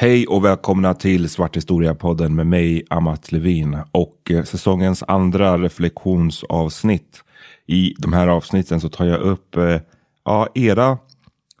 Hej 0.00 0.26
och 0.26 0.44
välkomna 0.44 0.94
till 0.94 1.28
Svart 1.28 1.56
historia-podden 1.56 2.34
med 2.34 2.46
mig, 2.46 2.86
Amat 2.90 3.32
Levin 3.32 3.78
och 3.92 4.30
eh, 4.30 4.44
säsongens 4.44 5.04
andra 5.08 5.58
reflektionsavsnitt. 5.58 7.24
I 7.66 7.94
de 7.98 8.12
här 8.12 8.28
avsnitten 8.28 8.80
så 8.80 8.88
tar 8.88 9.04
jag 9.06 9.20
upp 9.20 9.56
eh, 9.56 9.80
ja, 10.24 10.48
era 10.54 10.98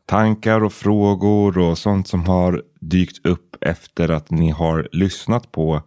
tankar 0.06 0.64
och 0.64 0.72
frågor 0.72 1.58
och 1.58 1.78
sånt 1.78 2.08
som 2.08 2.24
har 2.24 2.62
dykt 2.80 3.26
upp 3.26 3.56
efter 3.60 4.08
att 4.08 4.30
ni 4.30 4.50
har 4.50 4.88
lyssnat 4.92 5.52
på 5.52 5.82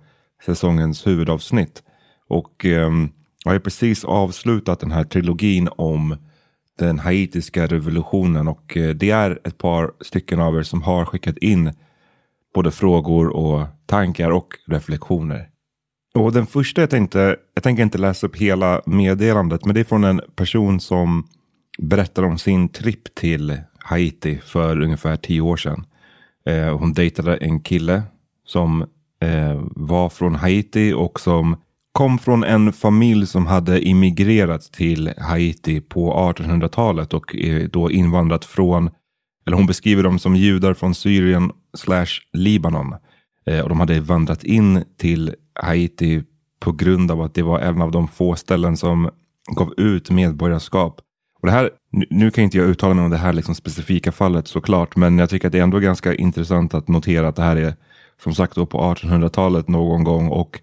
säsongens 0.46 1.08
huvudavsnitt. 1.08 1.84
Och 2.28 2.66
eh, 2.66 2.92
jag 3.44 3.52
har 3.52 3.60
precis 3.60 4.06
avslutat 4.06 4.80
den 4.80 4.92
här 4.92 5.04
trilogin 5.04 5.70
om 5.76 6.18
den 6.80 7.00
haitiska 7.00 7.68
revolutionen 7.68 8.48
och 8.48 8.78
eh, 8.78 8.90
det 8.90 9.10
är 9.10 9.40
ett 9.44 9.58
par 9.58 9.92
stycken 10.02 10.40
av 10.40 10.58
er 10.58 10.64
som 10.64 10.82
har 10.82 11.06
skickat 11.06 11.38
in 11.38 11.72
både 12.54 12.72
frågor 12.72 13.28
och 13.28 13.68
tankar 13.86 14.32
och 14.32 14.48
reflektioner. 14.68 15.48
Och 16.14 16.32
den 16.32 16.46
första 16.46 16.82
jag 16.82 16.90
tänkte, 16.90 17.36
jag 17.54 17.64
tänker 17.64 17.84
inte 17.84 17.98
läsa 17.98 18.28
upp 18.28 18.36
hela 18.36 18.82
meddelandet, 18.86 19.66
men 19.66 19.76
det 19.76 19.80
är 19.80 19.84
från 19.84 20.04
en 20.04 20.22
person 20.36 20.80
som 20.80 21.28
berättar 21.80 22.24
om 22.24 22.38
sin 22.38 22.70
tripp 22.70 23.16
till 23.16 23.58
Haiti 23.78 24.38
för 24.38 24.82
ungefär 24.82 25.18
tio 25.18 25.42
år 25.42 25.58
sedan. 25.58 25.86
Eh, 26.46 26.78
hon 26.78 26.94
dejtade 26.94 27.38
en 27.38 27.60
kille 27.60 28.04
som 28.46 28.82
eh, 29.22 29.62
var 29.76 30.10
från 30.10 30.36
Haiti 30.36 30.94
och 30.94 31.20
som 31.20 31.56
kom 31.92 32.20
från 32.20 32.44
en 32.44 32.74
familj 32.74 33.28
som 33.28 33.46
hade 33.46 33.88
immigrerat 33.88 34.62
till 34.62 35.14
Haiti 35.18 35.82
på 35.82 36.14
1800-talet 36.14 37.14
och 37.14 37.36
eh, 37.36 37.70
då 37.70 37.92
invandrat 37.92 38.46
från 38.46 38.90
eller 39.46 39.58
hon 39.58 39.66
beskriver 39.66 40.04
dem 40.04 40.20
som 40.20 40.36
judar 40.36 40.74
från 40.74 40.96
Syrien 40.96 41.52
slash 41.78 42.22
Libanon. 42.34 42.96
Eh, 43.46 43.60
och 43.60 43.70
de 43.70 43.80
hade 43.80 44.00
vandrat 44.00 44.44
in 44.44 44.84
till 44.98 45.36
Haiti 45.62 46.24
på 46.60 46.72
grund 46.72 47.12
av 47.12 47.22
att 47.22 47.34
det 47.34 47.42
var 47.42 47.60
en 47.60 47.82
av 47.82 47.92
de 47.92 48.08
få 48.08 48.36
ställen 48.36 48.78
som 48.78 49.10
gav 49.56 49.74
ut 49.78 50.10
medborgarskap. 50.10 51.02
Och 51.42 51.48
det 51.48 51.52
här, 51.54 51.70
nu, 52.10 52.32
kan 52.32 52.44
inte 52.44 52.58
jag 52.58 52.68
uttala 52.68 52.94
mig 52.94 53.04
om 53.04 53.12
det 53.12 53.18
här 53.18 53.34
liksom 53.34 53.56
specifika 53.56 54.12
fallet 54.12 54.48
såklart, 54.48 54.96
men 54.96 55.18
jag 55.18 55.30
tycker 55.30 55.48
att 55.48 55.52
det 55.52 55.60
är 55.60 55.64
ändå 55.64 55.80
ganska 55.80 56.16
intressant 56.16 56.74
att 56.74 56.88
notera 56.88 57.28
att 57.28 57.36
det 57.36 57.42
här 57.42 57.56
är 57.56 57.74
som 58.24 58.36
sagt 58.36 58.56
då 58.56 58.66
på 58.66 58.78
1800-talet 58.78 59.68
någon 59.68 60.04
gång 60.04 60.28
och 60.28 60.62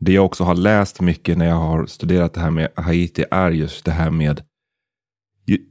det 0.00 0.12
jag 0.12 0.24
också 0.24 0.44
har 0.44 0.54
läst 0.54 1.00
mycket 1.00 1.38
när 1.38 1.46
jag 1.46 1.54
har 1.54 1.86
studerat 1.86 2.34
det 2.34 2.40
här 2.40 2.50
med 2.50 2.68
Haiti 2.76 3.24
är 3.30 3.50
just 3.50 3.84
det 3.84 3.92
här 3.92 4.10
med 4.10 4.42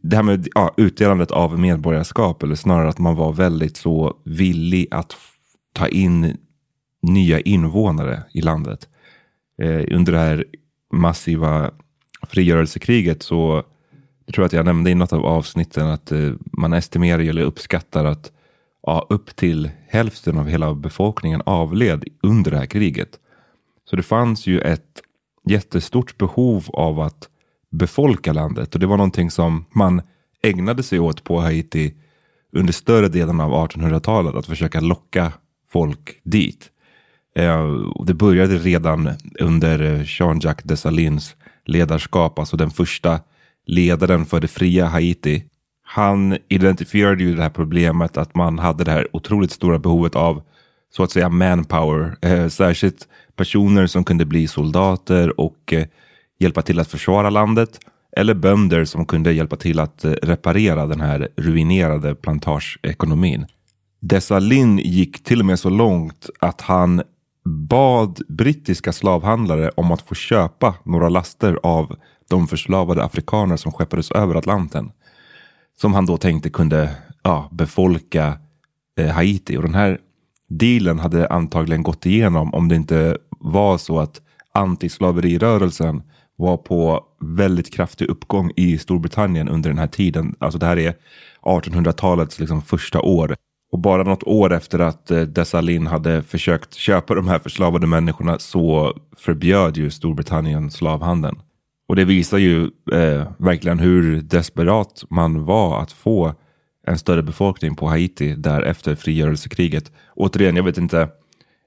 det 0.02 0.16
här 0.16 0.24
med 0.24 0.48
ja, 0.56 0.74
utdelandet 0.78 1.32
av 1.32 1.60
medborgarskap, 1.60 2.44
eller 2.44 2.56
snarare 2.56 2.90
att 2.90 3.00
man 3.00 3.16
var 3.16 3.34
väldigt 3.34 3.78
så 3.78 4.18
villig 4.26 4.88
att 4.92 5.16
ta 5.74 5.88
in 5.88 6.38
nya 7.02 7.40
invånare 7.40 8.24
i 8.34 8.42
landet. 8.42 8.88
Eh, 9.62 9.84
under 9.92 10.12
det 10.12 10.20
här 10.20 10.46
massiva 10.94 11.72
frigörelsekriget 12.28 13.24
så 13.24 13.64
jag 14.26 14.36
tror 14.36 14.46
att 14.46 14.54
jag 14.54 14.66
nämnde 14.66 14.90
i 14.90 14.96
något 14.96 15.14
av 15.14 15.26
avsnitten 15.26 15.88
att 15.88 16.12
eh, 16.12 16.32
man 16.44 16.74
estimerar 16.74 17.20
eller 17.20 17.42
uppskattar 17.42 18.06
att 18.06 18.32
ja, 18.82 19.08
upp 19.10 19.36
till 19.36 19.72
hälften 19.88 20.38
av 20.38 20.48
hela 20.48 20.74
befolkningen 20.74 21.42
avled 21.46 22.04
under 22.24 22.52
det 22.52 22.58
här 22.58 22.66
kriget. 22.66 23.20
Så 23.90 23.96
det 23.96 24.04
fanns 24.04 24.48
ju 24.48 24.60
ett 24.60 25.02
jättestort 25.46 26.18
behov 26.18 26.66
av 26.74 27.00
att 27.00 27.30
befolka 27.74 28.34
landet. 28.34 28.74
Och 28.74 28.80
det 28.80 28.86
var 28.86 28.98
någonting 28.98 29.32
som 29.32 29.66
man 29.72 30.02
ägnade 30.44 30.84
sig 30.84 31.00
åt 31.00 31.24
på 31.24 31.42
Haiti 31.42 31.94
under 32.52 32.74
större 32.74 33.08
delen 33.08 33.40
av 33.40 33.52
1800-talet. 33.52 34.36
Att 34.36 34.46
försöka 34.46 34.80
locka 34.80 35.32
folk 35.72 36.20
dit. 36.24 36.70
Eh, 37.36 37.68
det 38.06 38.14
började 38.14 38.58
redan 38.58 39.10
under 39.40 39.80
eh, 39.80 40.02
Jean-Jacques 40.06 40.64
Dessalines 40.68 41.36
ledarskap, 41.66 42.40
alltså 42.40 42.58
den 42.58 42.72
första 42.72 43.20
ledaren 43.66 44.26
för 44.26 44.40
det 44.40 44.48
fria 44.48 44.86
Haiti. 44.86 45.44
Han 45.84 46.38
identifierade 46.48 47.24
ju 47.24 47.36
det 47.36 47.42
här 47.42 47.50
problemet 47.50 48.18
att 48.18 48.36
man 48.36 48.60
hade 48.60 48.84
det 48.84 48.92
här 48.92 49.08
otroligt 49.16 49.52
stora 49.52 49.80
behovet 49.80 50.16
av 50.16 50.42
så 50.96 51.04
att 51.04 51.12
säga 51.12 51.30
manpower. 51.30 52.16
Eh, 52.22 52.48
särskilt 52.48 53.08
personer 53.36 53.88
som 53.88 54.04
kunde 54.04 54.26
bli 54.26 54.48
soldater 54.48 55.40
och 55.40 55.74
eh, 55.74 55.86
hjälpa 56.44 56.62
till 56.62 56.80
att 56.80 56.88
försvara 56.88 57.30
landet 57.30 57.80
eller 58.18 58.34
bönder 58.34 58.86
som 58.86 59.06
kunde 59.06 59.34
hjälpa 59.34 59.56
till 59.56 59.80
att 59.80 60.06
eh, 60.06 60.12
reparera 60.12 60.88
den 60.88 61.02
här 61.02 61.30
ruinerade 61.36 62.16
plantageekonomin. 62.16 63.46
Dessalin 64.02 64.78
gick 64.78 65.24
till 65.24 65.40
och 65.40 65.46
med 65.46 65.60
så 65.60 65.70
långt 65.70 66.30
att 66.40 66.62
han 66.62 67.02
bad 67.46 68.22
brittiska 68.28 68.92
slavhandlare 68.92 69.70
om 69.70 69.92
att 69.92 70.02
få 70.02 70.16
köpa 70.16 70.76
några 70.84 71.10
laster 71.10 71.60
av 71.64 71.96
de 72.30 72.48
förslavade 72.48 73.04
afrikaner 73.04 73.58
som 73.58 73.72
skeppades 73.72 74.12
över 74.12 74.36
Atlanten. 74.36 74.92
Som 75.82 75.94
han 75.94 76.06
då 76.06 76.18
tänkte 76.18 76.50
kunde 76.50 76.96
ja, 77.24 77.50
befolka 77.52 78.38
eh, 79.00 79.08
Haiti. 79.08 79.58
Och 79.58 79.62
den 79.62 79.74
här 79.74 79.98
dealen 80.50 81.00
hade 81.00 81.28
antagligen 81.28 81.84
gått 81.84 82.06
igenom 82.06 82.54
om 82.54 82.68
det 82.68 82.76
inte 82.76 83.18
var 83.30 83.78
så 83.78 84.00
att 84.00 84.22
antislaverirörelsen 84.54 86.04
var 86.36 86.58
på 86.58 87.06
väldigt 87.20 87.74
kraftig 87.74 88.10
uppgång 88.10 88.52
i 88.56 88.78
Storbritannien 88.78 89.50
under 89.50 89.70
den 89.70 89.80
här 89.80 89.88
tiden. 89.88 90.36
Alltså 90.40 90.60
det 90.60 90.66
här 90.66 90.78
är 90.78 90.94
1800-talets 91.42 92.40
liksom 92.40 92.62
första 92.62 93.02
år. 93.02 93.36
Och 93.72 93.80
bara 93.80 94.04
något 94.04 94.24
år 94.24 94.54
efter 94.54 94.80
att 94.80 95.12
eh, 95.12 95.22
Dessalin 95.22 95.88
hade 95.88 96.24
försökt 96.24 96.74
köpa 96.74 97.16
de 97.16 97.28
här 97.28 97.40
förslavade 97.40 97.88
människorna 97.88 98.40
så 98.40 98.94
förbjöd 99.18 99.78
ju 99.78 99.92
Storbritannien 99.92 100.72
slavhandeln. 100.72 101.40
Och 101.88 101.96
det 101.96 102.06
visar 102.06 102.38
ju 102.38 102.64
eh, 102.92 103.32
verkligen 103.38 103.80
hur 103.80 104.22
desperat 104.22 105.04
man 105.10 105.46
var 105.46 105.82
att 105.82 105.92
få 105.92 106.34
en 106.88 106.98
större 106.98 107.24
befolkning 107.24 107.76
på 107.76 107.88
Haiti 107.88 108.36
där 108.36 108.62
efter 108.62 108.96
frigörelsekriget. 108.96 109.92
Återigen, 110.16 110.56
jag 110.56 110.64
vet 110.64 110.78
inte 110.78 111.10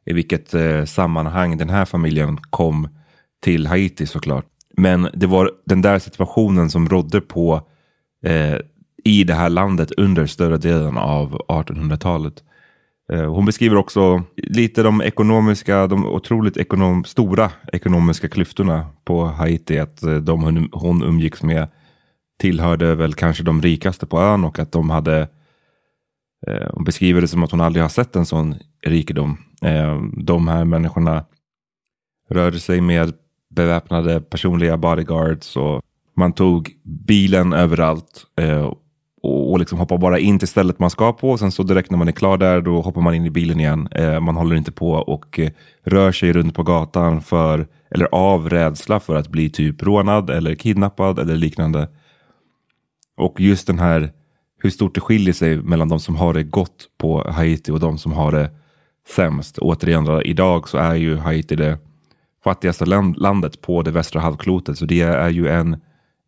i 0.06 0.12
vilket 0.12 0.54
eh, 0.54 0.84
sammanhang 0.84 1.58
den 1.58 1.70
här 1.70 1.84
familjen 1.84 2.38
kom 2.50 2.88
till 3.42 3.66
Haiti 3.66 4.06
såklart. 4.06 4.44
Men 4.76 5.08
det 5.14 5.26
var 5.26 5.50
den 5.66 5.82
där 5.82 5.98
situationen 5.98 6.70
som 6.70 6.88
rådde 6.88 7.20
på 7.20 7.60
eh, 8.24 8.56
i 9.04 9.24
det 9.24 9.34
här 9.34 9.48
landet 9.48 9.92
under 9.96 10.26
större 10.26 10.56
delen 10.56 10.96
av 10.98 11.42
1800-talet. 11.48 12.42
Eh, 13.12 13.34
hon 13.34 13.44
beskriver 13.44 13.76
också 13.76 14.22
lite 14.36 14.82
de 14.82 15.02
ekonomiska, 15.02 15.86
de 15.86 16.06
otroligt 16.06 16.56
ekonom, 16.56 17.04
stora 17.04 17.50
ekonomiska 17.72 18.28
klyftorna 18.28 18.86
på 19.04 19.24
Haiti. 19.24 19.78
Att 19.78 20.02
eh, 20.02 20.16
de 20.16 20.68
hon 20.72 21.02
umgicks 21.02 21.42
med 21.42 21.68
tillhörde 22.38 22.94
väl 22.94 23.14
kanske 23.14 23.42
de 23.42 23.62
rikaste 23.62 24.06
på 24.06 24.20
ön 24.20 24.44
och 24.44 24.58
att 24.58 24.72
de 24.72 24.90
hade 24.90 25.28
eh, 26.46 26.68
hon 26.72 26.84
beskriver 26.84 27.20
det 27.20 27.28
som 27.28 27.42
att 27.42 27.50
hon 27.50 27.60
aldrig 27.60 27.84
har 27.84 27.88
sett 27.88 28.16
en 28.16 28.26
sån 28.26 28.54
rikedom. 28.86 29.38
Eh, 29.62 30.02
de 30.16 30.48
här 30.48 30.64
människorna 30.64 31.24
rörde 32.30 32.60
sig 32.60 32.80
med 32.80 33.14
beväpnade 33.56 34.20
personliga 34.20 34.76
bodyguards 34.76 35.56
och 35.56 35.82
man 36.16 36.32
tog 36.32 36.70
bilen 36.82 37.52
överallt 37.52 38.24
eh, 38.40 38.72
och, 39.22 39.52
och 39.52 39.58
liksom 39.58 39.78
hoppar 39.78 39.98
bara 39.98 40.18
in 40.18 40.38
till 40.38 40.48
stället 40.48 40.78
man 40.78 40.90
ska 40.90 41.12
på. 41.12 41.30
Och 41.30 41.38
sen 41.38 41.52
så 41.52 41.62
direkt 41.62 41.90
när 41.90 41.98
man 41.98 42.08
är 42.08 42.12
klar 42.12 42.36
där, 42.36 42.60
då 42.60 42.80
hoppar 42.80 43.00
man 43.00 43.14
in 43.14 43.26
i 43.26 43.30
bilen 43.30 43.60
igen. 43.60 43.88
Eh, 43.90 44.20
man 44.20 44.36
håller 44.36 44.56
inte 44.56 44.72
på 44.72 44.90
och 44.92 45.38
eh, 45.38 45.50
rör 45.84 46.12
sig 46.12 46.32
runt 46.32 46.54
på 46.54 46.62
gatan 46.62 47.22
för, 47.22 47.66
eller 47.90 48.08
av 48.12 48.50
rädsla 48.50 49.00
för 49.00 49.14
att 49.14 49.28
bli 49.28 49.50
typ 49.50 49.82
rånad 49.82 50.30
eller 50.30 50.54
kidnappad 50.54 51.18
eller 51.18 51.36
liknande. 51.36 51.88
Och 53.16 53.40
just 53.40 53.66
den 53.66 53.78
här 53.78 54.12
hur 54.62 54.70
stort 54.70 54.94
det 54.94 55.00
skiljer 55.00 55.34
sig 55.34 55.56
mellan 55.56 55.88
de 55.88 56.00
som 56.00 56.16
har 56.16 56.34
det 56.34 56.42
gott 56.42 56.88
på 56.98 57.30
Haiti 57.30 57.72
och 57.72 57.80
de 57.80 57.98
som 57.98 58.12
har 58.12 58.32
det 58.32 58.50
sämst. 59.08 59.58
Återigen, 59.58 60.22
idag 60.24 60.68
så 60.68 60.78
är 60.78 60.94
ju 60.94 61.16
Haiti 61.16 61.56
det 61.56 61.78
fattigaste 62.46 62.84
landet 63.16 63.60
på 63.60 63.82
det 63.82 63.90
västra 63.90 64.20
halvklotet. 64.20 64.78
Så 64.78 64.86
det 64.86 65.00
är 65.00 65.28
ju 65.28 65.48
en 65.48 65.76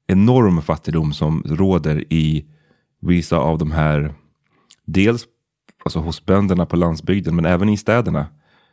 enorm 0.06 0.62
fattigdom 0.62 1.12
som 1.12 1.42
råder 1.46 2.12
i 2.12 2.44
vissa 3.00 3.36
av 3.36 3.58
de 3.58 3.72
här, 3.72 4.14
dels 4.84 5.26
alltså 5.84 5.98
hos 5.98 6.26
bönderna 6.26 6.66
på 6.66 6.76
landsbygden 6.76 7.36
men 7.36 7.44
även 7.44 7.68
i 7.68 7.76
städerna. 7.76 8.26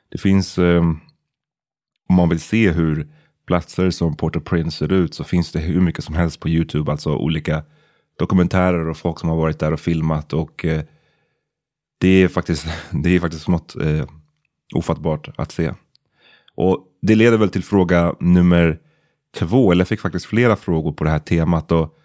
Det 0.09 0.17
finns, 0.17 0.57
um, 0.57 0.99
om 2.09 2.15
man 2.15 2.29
vill 2.29 2.39
se 2.39 2.71
hur 2.71 3.07
platser 3.47 3.89
som 3.89 4.15
Port-au-Prince 4.15 4.77
ser 4.77 4.93
ut 4.93 5.13
så 5.13 5.23
finns 5.23 5.51
det 5.51 5.59
hur 5.59 5.81
mycket 5.81 6.03
som 6.03 6.15
helst 6.15 6.39
på 6.39 6.49
Youtube. 6.49 6.91
Alltså 6.91 7.15
olika 7.15 7.63
dokumentärer 8.19 8.89
och 8.89 8.97
folk 8.97 9.19
som 9.19 9.29
har 9.29 9.37
varit 9.37 9.59
där 9.59 9.71
och 9.71 9.79
filmat. 9.79 10.33
och 10.33 10.65
uh, 10.65 10.81
det 11.97 12.23
är 12.23 12.27
faktiskt, 12.27 12.67
det 13.03 13.15
är 13.15 13.19
faktiskt 13.19 13.47
något 13.47 13.75
uh, 13.81 14.05
ofattbart 14.75 15.29
att 15.37 15.51
se. 15.51 15.73
Och 16.55 16.87
det 17.01 17.15
leder 17.15 17.37
väl 17.37 17.49
till 17.49 17.63
fråga 17.63 18.15
nummer 18.19 18.79
två, 19.39 19.71
eller 19.71 19.81
jag 19.81 19.87
fick 19.87 19.99
faktiskt 19.99 20.25
flera 20.25 20.55
frågor 20.55 20.91
på 20.91 21.03
det 21.03 21.09
här 21.09 21.19
temat. 21.19 21.71
Och 21.71 21.97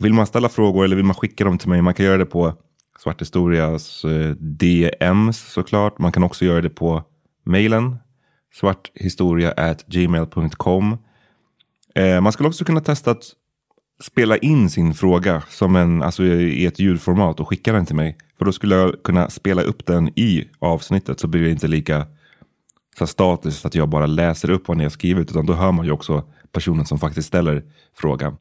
vill 0.00 0.14
man 0.14 0.26
ställa 0.26 0.48
frågor 0.48 0.84
eller 0.84 0.96
vill 0.96 1.04
man 1.04 1.14
skicka 1.14 1.44
dem 1.44 1.58
till 1.58 1.68
mig, 1.68 1.82
man 1.82 1.94
kan 1.94 2.06
göra 2.06 2.18
det 2.18 2.26
på 2.26 2.54
Svart 2.98 3.20
Historias 3.20 4.04
eh, 4.04 4.30
DMs 4.30 5.52
såklart. 5.52 5.98
Man 5.98 6.12
kan 6.12 6.22
också 6.22 6.44
göra 6.44 6.60
det 6.60 6.70
på 6.70 7.02
mejlen 7.44 7.96
svarthistoria@gmail.com. 8.54 10.98
Eh, 11.94 12.20
man 12.20 12.32
skulle 12.32 12.48
också 12.48 12.64
kunna 12.64 12.80
testa 12.80 13.10
att 13.10 13.24
spela 14.02 14.36
in 14.36 14.70
sin 14.70 14.94
fråga 14.94 15.42
som 15.48 15.76
en, 15.76 16.02
alltså 16.02 16.24
i 16.24 16.66
ett 16.66 16.78
ljudformat 16.78 17.40
och 17.40 17.48
skicka 17.48 17.72
den 17.72 17.86
till 17.86 17.96
mig. 17.96 18.16
För 18.38 18.44
då 18.44 18.52
skulle 18.52 18.74
jag 18.74 19.02
kunna 19.02 19.30
spela 19.30 19.62
upp 19.62 19.86
den 19.86 20.08
i 20.08 20.48
avsnittet 20.58 21.20
så 21.20 21.28
blir 21.28 21.42
det 21.42 21.50
inte 21.50 21.68
lika 21.68 22.06
så 22.98 23.06
statiskt 23.06 23.66
att 23.66 23.74
jag 23.74 23.88
bara 23.88 24.06
läser 24.06 24.50
upp 24.50 24.68
vad 24.68 24.76
ni 24.76 24.82
har 24.82 24.90
skrivit 24.90 25.30
utan 25.30 25.46
då 25.46 25.52
hör 25.52 25.72
man 25.72 25.86
ju 25.86 25.92
också 25.92 26.24
personen 26.52 26.86
som 26.86 26.98
faktiskt 26.98 27.28
ställer 27.28 27.62
frågan. 27.96 28.36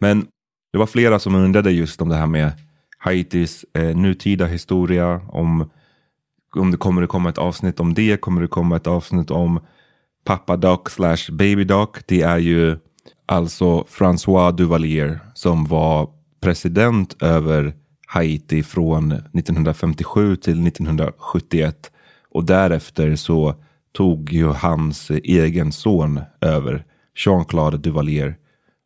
Men 0.00 0.26
det 0.72 0.78
var 0.78 0.86
flera 0.86 1.18
som 1.18 1.34
undrade 1.34 1.70
just 1.70 2.02
om 2.02 2.08
det 2.08 2.16
här 2.16 2.26
med 2.26 2.52
Haitis 2.98 3.64
eh, 3.74 3.96
nutida 3.96 4.46
historia. 4.46 5.20
Om, 5.28 5.70
om 6.56 6.70
det 6.70 6.76
kommer 6.76 7.02
att 7.02 7.08
komma 7.08 7.28
ett 7.28 7.38
avsnitt 7.38 7.80
om 7.80 7.94
det. 7.94 8.20
Kommer 8.20 8.42
det 8.42 8.48
komma 8.48 8.76
ett 8.76 8.86
avsnitt 8.86 9.30
om 9.30 9.60
Pappa 10.24 10.56
Doc 10.56 10.80
slash 10.88 11.32
Baby 11.32 11.64
Doc. 11.64 11.88
Det 12.06 12.22
är 12.22 12.38
ju 12.38 12.78
alltså 13.26 13.80
François 13.80 14.52
Duvalier 14.52 15.20
som 15.34 15.64
var 15.64 16.08
president 16.40 17.22
över 17.22 17.74
Haiti 18.06 18.62
från 18.62 19.12
1957 19.12 20.36
till 20.36 20.66
1971. 20.66 21.92
Och 22.30 22.44
därefter 22.44 23.16
så 23.16 23.54
tog 23.96 24.32
ju 24.32 24.46
hans 24.46 25.10
egen 25.10 25.72
son 25.72 26.20
över, 26.40 26.84
Jean-Claude 27.14 27.76
Duvalier 27.76 28.36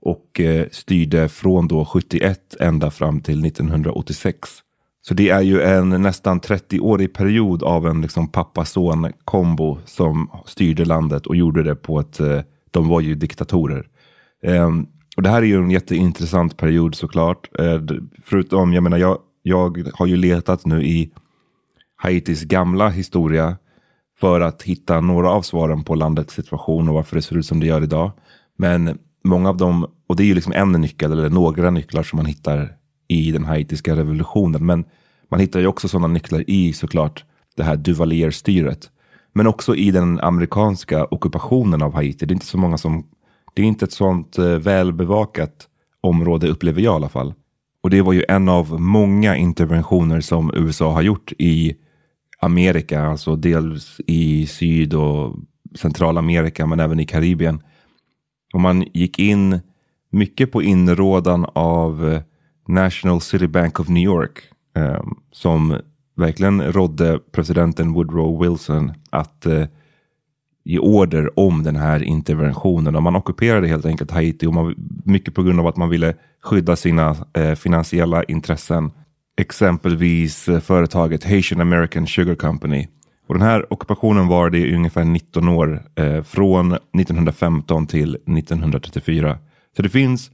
och 0.01 0.41
eh, 0.41 0.67
styrde 0.73 1.29
från 1.29 1.69
då 1.69 1.85
71 1.85 2.57
ända 2.61 2.91
fram 2.91 3.21
till 3.21 3.45
1986. 3.45 4.49
Så 5.03 5.15
det 5.15 5.29
är 5.29 5.41
ju 5.41 5.62
en 5.62 5.89
nästan 5.89 6.41
30-årig 6.41 7.15
period 7.15 7.62
av 7.62 7.87
en 7.87 8.01
liksom 8.01 8.29
pappa-son 8.29 9.12
kombo 9.25 9.79
som 9.85 10.31
styrde 10.47 10.85
landet 10.85 11.27
och 11.27 11.37
gjorde 11.37 11.62
det 11.62 11.75
på 11.75 12.01
ett, 12.01 12.21
eh, 12.21 12.41
de 12.71 12.89
var 12.89 13.01
ju 13.01 13.15
diktatorer. 13.15 13.87
Ehm, 14.43 14.87
och 15.17 15.23
det 15.23 15.29
här 15.29 15.43
är 15.43 15.47
ju 15.47 15.57
en 15.57 15.71
jätteintressant 15.71 16.57
period 16.57 16.95
såklart. 16.95 17.59
Eh, 17.59 17.81
förutom, 18.25 18.73
jag 18.73 18.83
menar, 18.83 18.99
jag, 18.99 19.19
jag 19.43 19.91
har 19.95 20.07
ju 20.07 20.17
letat 20.17 20.67
nu 20.67 20.83
i 20.83 21.11
Haitis 21.97 22.43
gamla 22.43 22.89
historia 22.89 23.57
för 24.21 24.41
att 24.41 24.63
hitta 24.63 25.01
några 25.01 25.31
av 25.31 25.43
svaren 25.43 25.85
på 25.85 25.95
landets 25.95 26.35
situation 26.35 26.89
och 26.89 26.95
varför 26.95 27.17
det 27.17 27.23
ser 27.23 27.37
ut 27.37 27.47
som 27.47 27.61
det 27.61 27.67
gör 27.67 27.83
idag. 27.83 28.11
Men 28.59 28.99
många 29.25 29.49
av 29.49 29.57
dem, 29.57 29.87
och 30.07 30.17
det 30.17 30.23
är 30.23 30.27
ju 30.27 30.35
liksom 30.35 30.53
en 30.53 30.73
nyckel 30.73 31.13
eller 31.13 31.31
några 31.31 31.71
nycklar 31.71 32.03
som 32.03 32.17
man 32.17 32.27
hittar 32.27 32.73
i 33.09 33.33
den 33.33 33.45
haitiska 33.45 33.97
revolutionen. 33.97 34.67
Men 34.67 34.85
man 35.31 35.41
hittar 35.41 35.61
ju 35.61 35.67
också 35.67 35.89
sådana 35.89 36.07
nycklar 36.07 36.45
i 36.51 36.73
såklart 36.73 37.25
det 37.57 37.63
här 37.63 37.77
Duvalier-styret. 37.77 38.91
Men 39.33 39.47
också 39.47 39.77
i 39.77 39.91
den 39.91 40.21
amerikanska 40.21 41.05
ockupationen 41.05 41.83
av 41.83 41.95
Haiti. 41.95 42.27
Det 42.27 42.33
är 42.33 42.35
inte 42.35 42.47
så 42.47 42.59
många 42.59 42.79
som, 42.79 43.07
det 43.55 43.63
är 43.63 43.67
inte 43.67 43.85
ett 43.85 43.93
sådant 43.93 44.39
eh, 44.39 44.45
välbevakat 44.45 45.69
område 46.01 46.49
upplever 46.49 46.83
jag 46.83 46.93
i 46.93 46.97
alla 46.97 47.09
fall. 47.09 47.35
Och 47.83 47.91
det 47.91 48.03
var 48.03 48.13
ju 48.13 48.25
en 48.29 48.49
av 48.49 48.81
många 48.81 49.37
interventioner 49.37 50.21
som 50.21 50.53
USA 50.55 50.93
har 50.93 51.03
gjort 51.03 51.33
i 51.39 51.75
Amerika, 52.41 53.03
alltså 53.03 53.37
dels 53.37 54.01
i 54.07 54.47
Syd 54.47 54.95
och 54.95 55.37
Centralamerika 55.75 56.67
men 56.67 56.81
även 56.81 57.01
i 57.01 57.07
Karibien. 57.07 57.63
Och 58.53 58.61
man 58.61 58.85
gick 58.93 59.19
in 59.19 59.61
mycket 60.11 60.53
på 60.53 60.62
inrådan 60.62 61.47
av 61.53 62.12
eh, 62.12 62.23
National 62.69 63.21
City 63.21 63.47
Bank 63.47 63.81
of 63.81 63.88
New 63.88 64.05
York. 64.05 64.38
Eh, 64.76 65.03
som 65.33 65.76
verkligen 66.17 66.73
rådde 66.73 67.19
presidenten 67.33 67.93
Woodrow 67.93 68.43
Wilson 68.43 68.93
att 69.11 69.47
eh, 69.47 69.67
ge 70.64 70.79
order 70.79 71.38
om 71.38 71.62
den 71.62 71.76
här 71.76 72.03
interventionen. 72.03 72.97
Och 72.97 73.03
man 73.03 73.17
ockuperade 73.17 73.69
helt 73.69 73.87
enkelt 73.87 74.11
Haiti 74.11 74.47
och 74.47 74.55
man, 74.55 74.75
mycket 75.05 75.35
på 75.35 75.43
grund 75.43 75.61
av 75.61 75.67
att 75.67 75.76
man 75.76 75.88
ville 75.88 76.14
skydda 76.43 76.76
sina 76.76 77.17
eh, 77.33 77.55
finansiella 77.55 78.25
intressen. 78.25 78.91
Exempelvis 79.40 80.49
eh, 80.49 80.61
företaget 80.61 81.25
Haitian 81.25 81.61
American 81.61 82.06
Sugar 82.06 82.35
Company 82.35 82.88
och 83.26 83.35
den 83.35 83.42
här 83.42 83.73
ockupationen 83.73 84.28
var 84.28 84.50
det 84.50 84.59
i 84.59 84.75
ungefär 84.75 85.04
19 85.04 85.49
år, 85.49 85.82
eh, 85.94 86.23
från 86.23 86.73
1915 86.73 87.87
till 87.87 88.18
1934. 88.26 89.38
Så 89.76 89.82
det 89.82 89.88
finns 89.88 90.30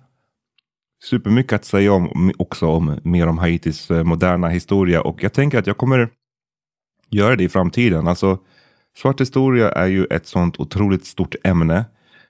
supermycket 1.04 1.52
att 1.52 1.64
säga 1.64 1.92
om 1.92 2.32
också 2.38 2.66
om 2.66 3.00
mer 3.04 3.26
om 3.26 3.38
Haitis 3.38 3.90
eh, 3.90 4.04
moderna 4.04 4.48
historia 4.48 5.00
och 5.00 5.22
jag 5.22 5.32
tänker 5.32 5.58
att 5.58 5.66
jag 5.66 5.76
kommer 5.76 6.08
göra 7.10 7.36
det 7.36 7.44
i 7.44 7.48
framtiden. 7.48 8.08
Alltså 8.08 8.38
svart 8.96 9.20
historia 9.20 9.70
är 9.72 9.86
ju 9.86 10.04
ett 10.04 10.26
sånt 10.26 10.60
otroligt 10.60 11.06
stort 11.06 11.34
ämne. 11.44 11.84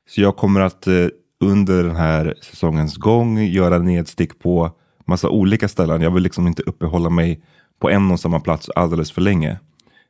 Så 0.09 0.21
jag 0.21 0.37
kommer 0.37 0.61
att 0.61 0.87
eh, 0.87 1.07
under 1.41 1.85
den 1.85 1.97
här 1.97 2.35
säsongens 2.43 2.97
gång 2.97 3.39
göra 3.39 3.79
nedstick 3.79 4.39
på 4.39 4.73
massa 5.07 5.29
olika 5.29 5.69
ställen. 5.69 6.03
Jag 6.03 6.11
vill 6.11 6.23
liksom 6.23 6.47
inte 6.47 6.63
uppehålla 6.63 7.11
mig 7.11 7.43
på 7.81 7.91
en 7.91 8.11
och 8.11 8.21
samma 8.21 8.41
plats 8.41 8.71
alldeles 8.71 9.13
för 9.13 9.21
länge. 9.21 9.59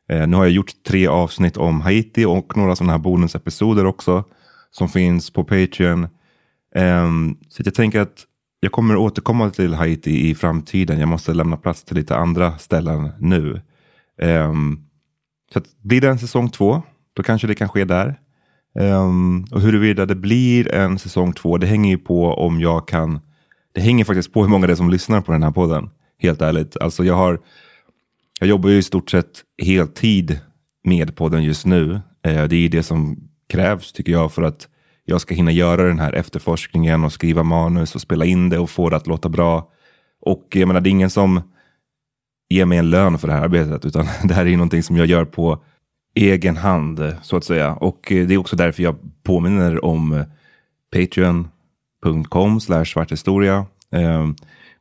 Eh, 0.08 0.26
nu 0.26 0.36
har 0.36 0.44
jag 0.44 0.52
gjort 0.52 0.82
tre 0.88 1.06
avsnitt 1.06 1.56
om 1.56 1.80
Haiti 1.80 2.24
och 2.24 2.56
några 2.56 2.76
sådana 2.76 2.92
här 2.92 2.98
bonusepisoder 2.98 3.86
också 3.86 4.24
som 4.70 4.88
finns 4.88 5.30
på 5.30 5.44
Patreon. 5.44 6.04
Eh, 6.74 7.10
så 7.48 7.62
jag 7.64 7.74
tänker 7.74 8.00
att 8.00 8.24
jag 8.60 8.72
kommer 8.72 8.96
återkomma 8.96 9.50
till 9.50 9.74
Haiti 9.74 10.30
i 10.30 10.34
framtiden. 10.34 11.00
Jag 11.00 11.08
måste 11.08 11.34
lämna 11.34 11.56
plats 11.56 11.84
till 11.84 11.96
lite 11.96 12.16
andra 12.16 12.58
ställen 12.58 13.12
nu. 13.18 13.60
Eh, 14.22 14.52
så 15.52 15.58
att 15.58 15.82
blir 15.82 16.00
det 16.00 16.08
en 16.08 16.18
säsong 16.18 16.50
två, 16.50 16.82
då 17.12 17.22
kanske 17.22 17.46
det 17.46 17.54
kan 17.54 17.68
ske 17.68 17.84
där. 17.84 18.18
Um, 18.78 19.46
och 19.50 19.60
huruvida 19.60 20.06
det 20.06 20.14
blir 20.14 20.74
en 20.74 20.98
säsong 20.98 21.32
två, 21.32 21.58
det 21.58 21.66
hänger 21.66 21.90
ju 21.90 21.98
på 21.98 22.34
om 22.34 22.60
jag 22.60 22.88
kan. 22.88 23.20
Det 23.76 23.82
hänger 23.82 24.04
faktiskt 24.04 24.32
på 24.32 24.42
hur 24.42 24.48
många 24.48 24.66
det 24.66 24.72
är 24.72 24.74
som 24.76 24.90
lyssnar 24.90 25.20
på 25.20 25.32
den 25.32 25.42
här 25.42 25.50
podden. 25.50 25.90
Helt 26.18 26.42
ärligt. 26.42 26.76
Alltså 26.76 27.04
jag 27.04 27.14
har 27.14 27.40
jag 28.40 28.48
jobbar 28.48 28.70
ju 28.70 28.76
i 28.76 28.82
stort 28.82 29.10
sett 29.10 29.42
heltid 29.62 30.40
med 30.84 31.16
podden 31.16 31.44
just 31.44 31.66
nu. 31.66 32.00
Eh, 32.22 32.44
det 32.44 32.56
är 32.56 32.68
det 32.68 32.82
som 32.82 33.28
krävs 33.48 33.92
tycker 33.92 34.12
jag 34.12 34.32
för 34.32 34.42
att 34.42 34.68
jag 35.04 35.20
ska 35.20 35.34
hinna 35.34 35.50
göra 35.50 35.82
den 35.82 35.98
här 35.98 36.12
efterforskningen 36.12 37.04
och 37.04 37.12
skriva 37.12 37.42
manus 37.42 37.94
och 37.94 38.00
spela 38.00 38.24
in 38.24 38.48
det 38.48 38.58
och 38.58 38.70
få 38.70 38.90
det 38.90 38.96
att 38.96 39.06
låta 39.06 39.28
bra. 39.28 39.70
Och 40.20 40.48
jag 40.50 40.66
menar, 40.66 40.80
det 40.80 40.88
är 40.88 40.90
ingen 40.90 41.10
som 41.10 41.40
ger 42.48 42.64
mig 42.64 42.78
en 42.78 42.90
lön 42.90 43.18
för 43.18 43.28
det 43.28 43.34
här 43.34 43.44
arbetet, 43.44 43.84
utan 43.84 44.06
det 44.24 44.34
här 44.34 44.46
är 44.46 44.50
ju 44.50 44.56
någonting 44.56 44.82
som 44.82 44.96
jag 44.96 45.06
gör 45.06 45.24
på 45.24 45.64
egen 46.14 46.56
hand, 46.56 47.16
så 47.22 47.36
att 47.36 47.44
säga. 47.44 47.74
Och 47.74 48.12
eh, 48.12 48.26
det 48.26 48.34
är 48.34 48.38
också 48.38 48.56
därför 48.56 48.82
jag 48.82 48.96
påminner 49.22 49.84
om 49.84 50.24
Patreon, 50.92 51.48
patreon.com 52.02 52.60
svarthistoria. 52.60 53.66
Eh, 53.90 54.26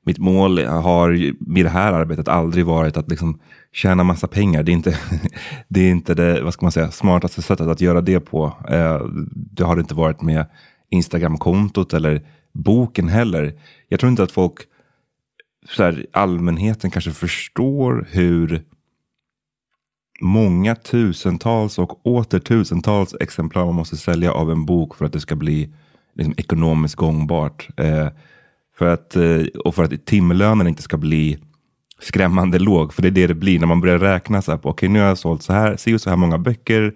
mitt 0.05 0.17
mål 0.17 0.65
har 0.65 1.34
med 1.39 1.65
det 1.65 1.69
här 1.69 1.93
arbetet 1.93 2.27
aldrig 2.27 2.65
varit 2.65 2.98
att 2.98 3.10
liksom 3.10 3.39
tjäna 3.72 4.03
massa 4.03 4.27
pengar. 4.27 4.63
Det 4.63 4.72
är 4.72 4.74
inte 4.74 5.00
det, 5.67 5.81
är 5.81 5.91
inte 5.91 6.13
det 6.13 6.41
vad 6.41 6.53
ska 6.53 6.65
man 6.65 6.72
säga, 6.72 6.91
smartaste 6.91 7.41
sättet 7.41 7.67
att 7.67 7.81
göra 7.81 8.01
det 8.01 8.19
på. 8.19 8.53
Ehm, 8.69 9.29
det 9.31 9.63
har 9.63 9.75
det 9.75 9.79
inte 9.79 9.95
varit 9.95 10.22
med 10.22 10.45
Instagram-kontot 10.89 11.93
eller 11.93 12.27
boken 12.53 13.07
heller. 13.07 13.60
Jag 13.88 14.00
tror 14.00 14.10
inte 14.10 14.24
att 14.24 14.31
folk, 14.31 14.57
så 15.69 15.84
här, 15.84 16.05
allmänheten 16.12 16.91
kanske 16.91 17.12
förstår 17.12 18.07
hur 18.12 18.63
många 20.22 20.75
tusentals 20.75 21.79
och 21.79 22.05
åter 22.05 22.39
tusentals 22.39 23.15
exemplar 23.19 23.65
man 23.65 23.75
måste 23.75 23.98
sälja 23.98 24.31
av 24.31 24.51
en 24.51 24.65
bok 24.65 24.95
för 24.95 25.05
att 25.05 25.13
det 25.13 25.19
ska 25.19 25.36
bli 25.36 25.74
liksom, 26.15 26.34
ekonomiskt 26.38 26.95
gångbart. 26.95 27.69
Eh, 27.77 28.07
för 28.77 28.88
att, 28.88 29.15
eh, 29.15 29.45
och 29.63 29.75
för 29.75 29.84
att 29.84 30.05
timlönen 30.05 30.67
inte 30.67 30.81
ska 30.81 30.98
bli 30.98 31.38
skrämmande 32.00 32.60
låg. 32.60 32.93
För 32.93 33.01
det 33.01 33.07
är 33.07 33.12
det 33.12 33.27
det 33.27 33.34
blir 33.34 33.60
när 33.60 33.67
man 33.67 33.81
börjar 33.81 34.00
räkna 34.00 34.41
så 34.41 34.51
här 34.51 34.57
på, 34.57 34.69
okej 34.69 34.88
okay, 34.88 34.93
nu 34.93 35.00
har 35.00 35.07
jag 35.07 35.17
sålt 35.17 35.43
så 35.43 35.53
här, 35.53 35.77
si 35.77 36.00
så 36.00 36.10
här 36.10 36.17
många 36.17 36.38
böcker, 36.38 36.93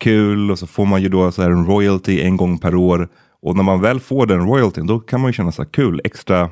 kul 0.00 0.50
och 0.50 0.58
så 0.58 0.66
får 0.66 0.86
man 0.86 1.02
ju 1.02 1.08
då 1.08 1.32
så 1.32 1.42
här 1.42 1.50
en 1.50 1.66
royalty 1.66 2.20
en 2.20 2.36
gång 2.36 2.58
per 2.58 2.74
år. 2.74 3.08
Och 3.42 3.56
när 3.56 3.62
man 3.62 3.80
väl 3.80 4.00
får 4.00 4.26
den 4.26 4.46
royaltyn 4.46 4.86
då 4.86 5.00
kan 5.00 5.20
man 5.20 5.28
ju 5.28 5.32
känna 5.32 5.52
så 5.52 5.62
här 5.62 5.70
kul, 5.70 6.00
extra, 6.04 6.50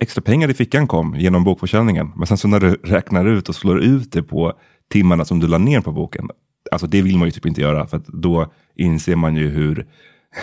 extra 0.00 0.22
pengar 0.22 0.50
i 0.50 0.54
fickan 0.54 0.86
kom 0.86 1.16
genom 1.16 1.44
bokförsäljningen. 1.44 2.12
Men 2.16 2.26
sen 2.26 2.38
så 2.38 2.48
när 2.48 2.60
du 2.60 2.74
räknar 2.74 3.24
ut 3.24 3.48
och 3.48 3.54
slår 3.54 3.80
ut 3.80 4.12
det 4.12 4.22
på 4.22 4.52
timmarna 4.90 5.24
som 5.24 5.40
du 5.40 5.46
la 5.46 5.58
ner 5.58 5.80
på 5.80 5.92
boken. 5.92 6.30
Alltså 6.70 6.86
det 6.86 7.02
vill 7.02 7.18
man 7.18 7.28
ju 7.28 7.32
typ 7.32 7.46
inte 7.46 7.60
göra 7.60 7.86
för 7.86 7.96
att 7.96 8.06
då 8.06 8.52
inser 8.76 9.16
man 9.16 9.36
ju 9.36 9.48
hur 9.48 9.86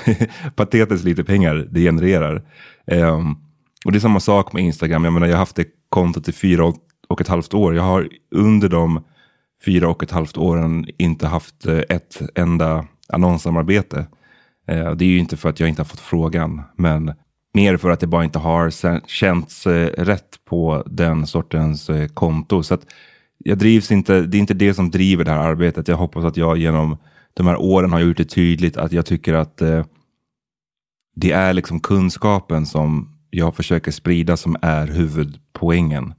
patetiskt 0.55 1.05
lite 1.05 1.23
pengar 1.23 1.67
det 1.71 1.79
genererar. 1.79 2.43
Um, 2.85 3.38
och 3.85 3.91
det 3.91 3.97
är 3.97 4.00
samma 4.00 4.19
sak 4.19 4.53
med 4.53 4.63
Instagram. 4.63 5.03
Jag 5.03 5.13
menar 5.13 5.27
jag 5.27 5.33
har 5.33 5.39
haft 5.39 5.55
det 5.55 5.67
kontot 5.89 6.27
i 6.27 6.31
fyra 6.31 6.73
och 7.07 7.21
ett 7.21 7.27
halvt 7.27 7.53
år. 7.53 7.75
Jag 7.75 7.83
har 7.83 8.09
under 8.35 8.69
de 8.69 9.03
fyra 9.65 9.89
och 9.89 10.03
ett 10.03 10.12
halvt 10.12 10.38
åren 10.38 10.85
inte 10.97 11.27
haft 11.27 11.65
eh, 11.65 11.79
ett 11.89 12.21
enda 12.35 12.85
annonssamarbete. 13.09 13.97
Uh, 14.71 14.91
det 14.91 15.05
är 15.05 15.09
ju 15.09 15.19
inte 15.19 15.38
för 15.38 15.50
att 15.50 15.59
jag 15.59 15.69
inte 15.69 15.81
har 15.81 15.88
fått 15.88 16.00
frågan, 16.00 16.62
men 16.77 17.13
mer 17.53 17.77
för 17.77 17.89
att 17.89 18.00
det 18.00 18.07
bara 18.07 18.23
inte 18.23 18.39
har 18.39 18.69
känts 19.07 19.67
uh, 19.67 19.88
rätt 19.88 20.39
på 20.45 20.83
den 20.85 21.27
sortens 21.27 21.89
uh, 21.89 22.07
konto. 22.07 22.63
Så 22.63 22.73
att 22.73 22.85
jag 23.38 23.57
drivs 23.57 23.91
inte, 23.91 24.21
det 24.21 24.38
är 24.38 24.39
inte 24.39 24.53
det 24.53 24.73
som 24.73 24.91
driver 24.91 25.23
det 25.23 25.31
här 25.31 25.50
arbetet. 25.50 25.88
Jag 25.88 25.97
hoppas 25.97 26.25
att 26.25 26.38
jag 26.38 26.57
genom 26.57 26.97
de 27.33 27.47
här 27.47 27.61
åren 27.61 27.91
har 27.91 27.99
gjort 27.99 28.17
det 28.17 28.25
tydligt 28.25 28.77
att 28.77 28.91
jag 28.91 29.05
tycker 29.05 29.33
att 29.33 29.61
eh, 29.61 29.85
det 31.15 31.31
är 31.31 31.53
liksom 31.53 31.79
kunskapen 31.79 32.65
som 32.65 33.09
jag 33.29 33.55
försöker 33.55 33.91
sprida 33.91 34.37
som 34.37 34.55
är 34.61 34.87
huvudpoängen. 34.87 36.13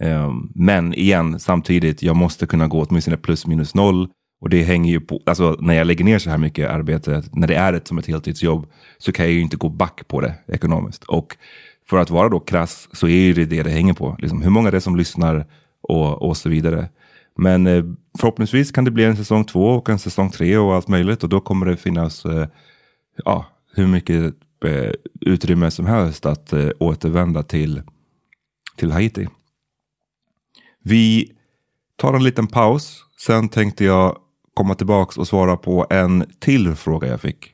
Eh, 0.00 0.32
men 0.54 0.94
igen, 0.94 1.40
samtidigt, 1.40 2.02
jag 2.02 2.16
måste 2.16 2.46
kunna 2.46 2.68
gå 2.68 2.84
åtminstone 2.84 3.16
plus 3.16 3.46
minus 3.46 3.74
noll. 3.74 4.08
Och 4.40 4.50
det 4.50 4.62
hänger 4.62 4.92
ju 4.92 5.00
på, 5.00 5.20
alltså 5.26 5.56
när 5.60 5.74
jag 5.74 5.86
lägger 5.86 6.04
ner 6.04 6.18
så 6.18 6.30
här 6.30 6.38
mycket 6.38 6.70
arbete, 6.70 7.22
när 7.32 7.46
det 7.46 7.54
är 7.54 7.72
ett 7.72 7.88
som 7.88 7.98
ett 7.98 8.06
heltidsjobb, 8.06 8.66
så 8.98 9.12
kan 9.12 9.24
jag 9.24 9.32
ju 9.32 9.40
inte 9.40 9.56
gå 9.56 9.68
back 9.68 10.08
på 10.08 10.20
det 10.20 10.34
ekonomiskt. 10.48 11.04
Och 11.04 11.36
för 11.88 11.98
att 11.98 12.10
vara 12.10 12.28
då 12.28 12.40
krass 12.40 12.88
så 12.92 13.08
är 13.08 13.34
det 13.34 13.44
det 13.44 13.62
det 13.62 13.70
hänger 13.70 13.92
på. 13.92 14.16
Liksom, 14.18 14.42
hur 14.42 14.50
många 14.50 14.70
det 14.70 14.76
är 14.76 14.80
som 14.80 14.96
lyssnar, 14.96 15.46
och, 15.88 16.22
och 16.22 16.36
så 16.36 16.48
vidare. 16.48 16.88
Men 17.38 17.66
eh, 17.66 17.84
förhoppningsvis 18.18 18.72
kan 18.72 18.84
det 18.84 18.90
bli 18.90 19.04
en 19.04 19.16
säsong 19.16 19.44
två 19.44 19.66
och 19.66 19.88
en 19.88 19.98
säsong 19.98 20.30
tre 20.30 20.56
och 20.58 20.74
allt 20.74 20.88
möjligt 20.88 21.22
och 21.22 21.28
då 21.28 21.40
kommer 21.40 21.66
det 21.66 21.76
finnas 21.76 22.24
eh, 22.24 22.48
ja, 23.24 23.46
hur 23.72 23.86
mycket 23.86 24.34
eh, 24.64 24.92
utrymme 25.20 25.70
som 25.70 25.86
helst 25.86 26.26
att 26.26 26.52
eh, 26.52 26.68
återvända 26.78 27.42
till, 27.42 27.82
till 28.76 28.92
Haiti. 28.92 29.28
Vi 30.82 31.32
tar 31.96 32.14
en 32.14 32.24
liten 32.24 32.46
paus. 32.46 33.04
Sen 33.20 33.48
tänkte 33.48 33.84
jag 33.84 34.18
komma 34.54 34.74
tillbaka 34.74 35.20
och 35.20 35.28
svara 35.28 35.56
på 35.56 35.86
en 35.90 36.24
till 36.38 36.74
fråga 36.74 37.08
jag 37.08 37.20
fick. 37.20 37.53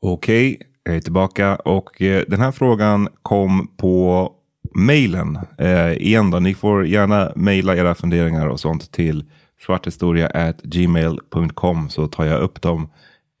Okej, 0.00 0.54
okay, 0.54 0.66
jag 0.84 0.96
är 0.96 1.00
tillbaka 1.00 1.56
och 1.56 2.02
eh, 2.02 2.24
den 2.28 2.40
här 2.40 2.52
frågan 2.52 3.08
kom 3.22 3.68
på 3.76 4.32
mejlen. 4.74 5.38
Eh, 5.58 5.92
igen 5.92 6.30
då, 6.30 6.38
ni 6.38 6.54
får 6.54 6.86
gärna 6.86 7.32
mejla 7.36 7.76
era 7.76 7.94
funderingar 7.94 8.46
och 8.46 8.60
sånt 8.60 8.92
till 8.92 9.24
svarthistoria@gmail.com 9.66 11.88
så 11.88 12.06
tar 12.06 12.24
jag 12.24 12.40
upp 12.40 12.62
dem 12.62 12.88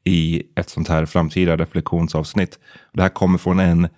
i 0.04 0.42
ett 0.56 0.68
sånt 0.68 0.88
här 0.88 1.06
framtida 1.06 1.56
reflektionsavsnitt. 1.56 2.58
Det 2.92 3.02
här 3.02 3.08
kommer 3.08 3.38
från 3.38 3.60
en 3.60 3.88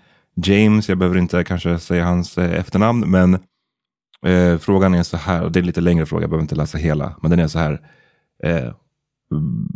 James, 0.45 0.89
jag 0.89 0.99
behöver 0.99 1.19
inte 1.19 1.45
kanske 1.45 1.79
säga 1.79 2.05
hans 2.05 2.39
eh, 2.39 2.61
efternamn, 2.61 3.11
men 3.11 3.35
eh, 4.27 4.59
frågan 4.59 4.95
är 4.95 5.03
så 5.03 5.17
här, 5.17 5.43
och 5.43 5.53
det 5.53 5.59
är 5.59 5.63
en 5.63 5.67
lite 5.67 5.81
längre 5.81 6.07
fråga, 6.07 6.23
jag 6.23 6.31
behöver 6.31 6.43
inte 6.43 6.55
läsa 6.55 6.79
hela, 6.79 7.17
men 7.23 7.31
den 7.31 7.41
är 7.41 7.49
så 7.49 7.59
här. 7.59 7.81
Eh, 8.43 8.73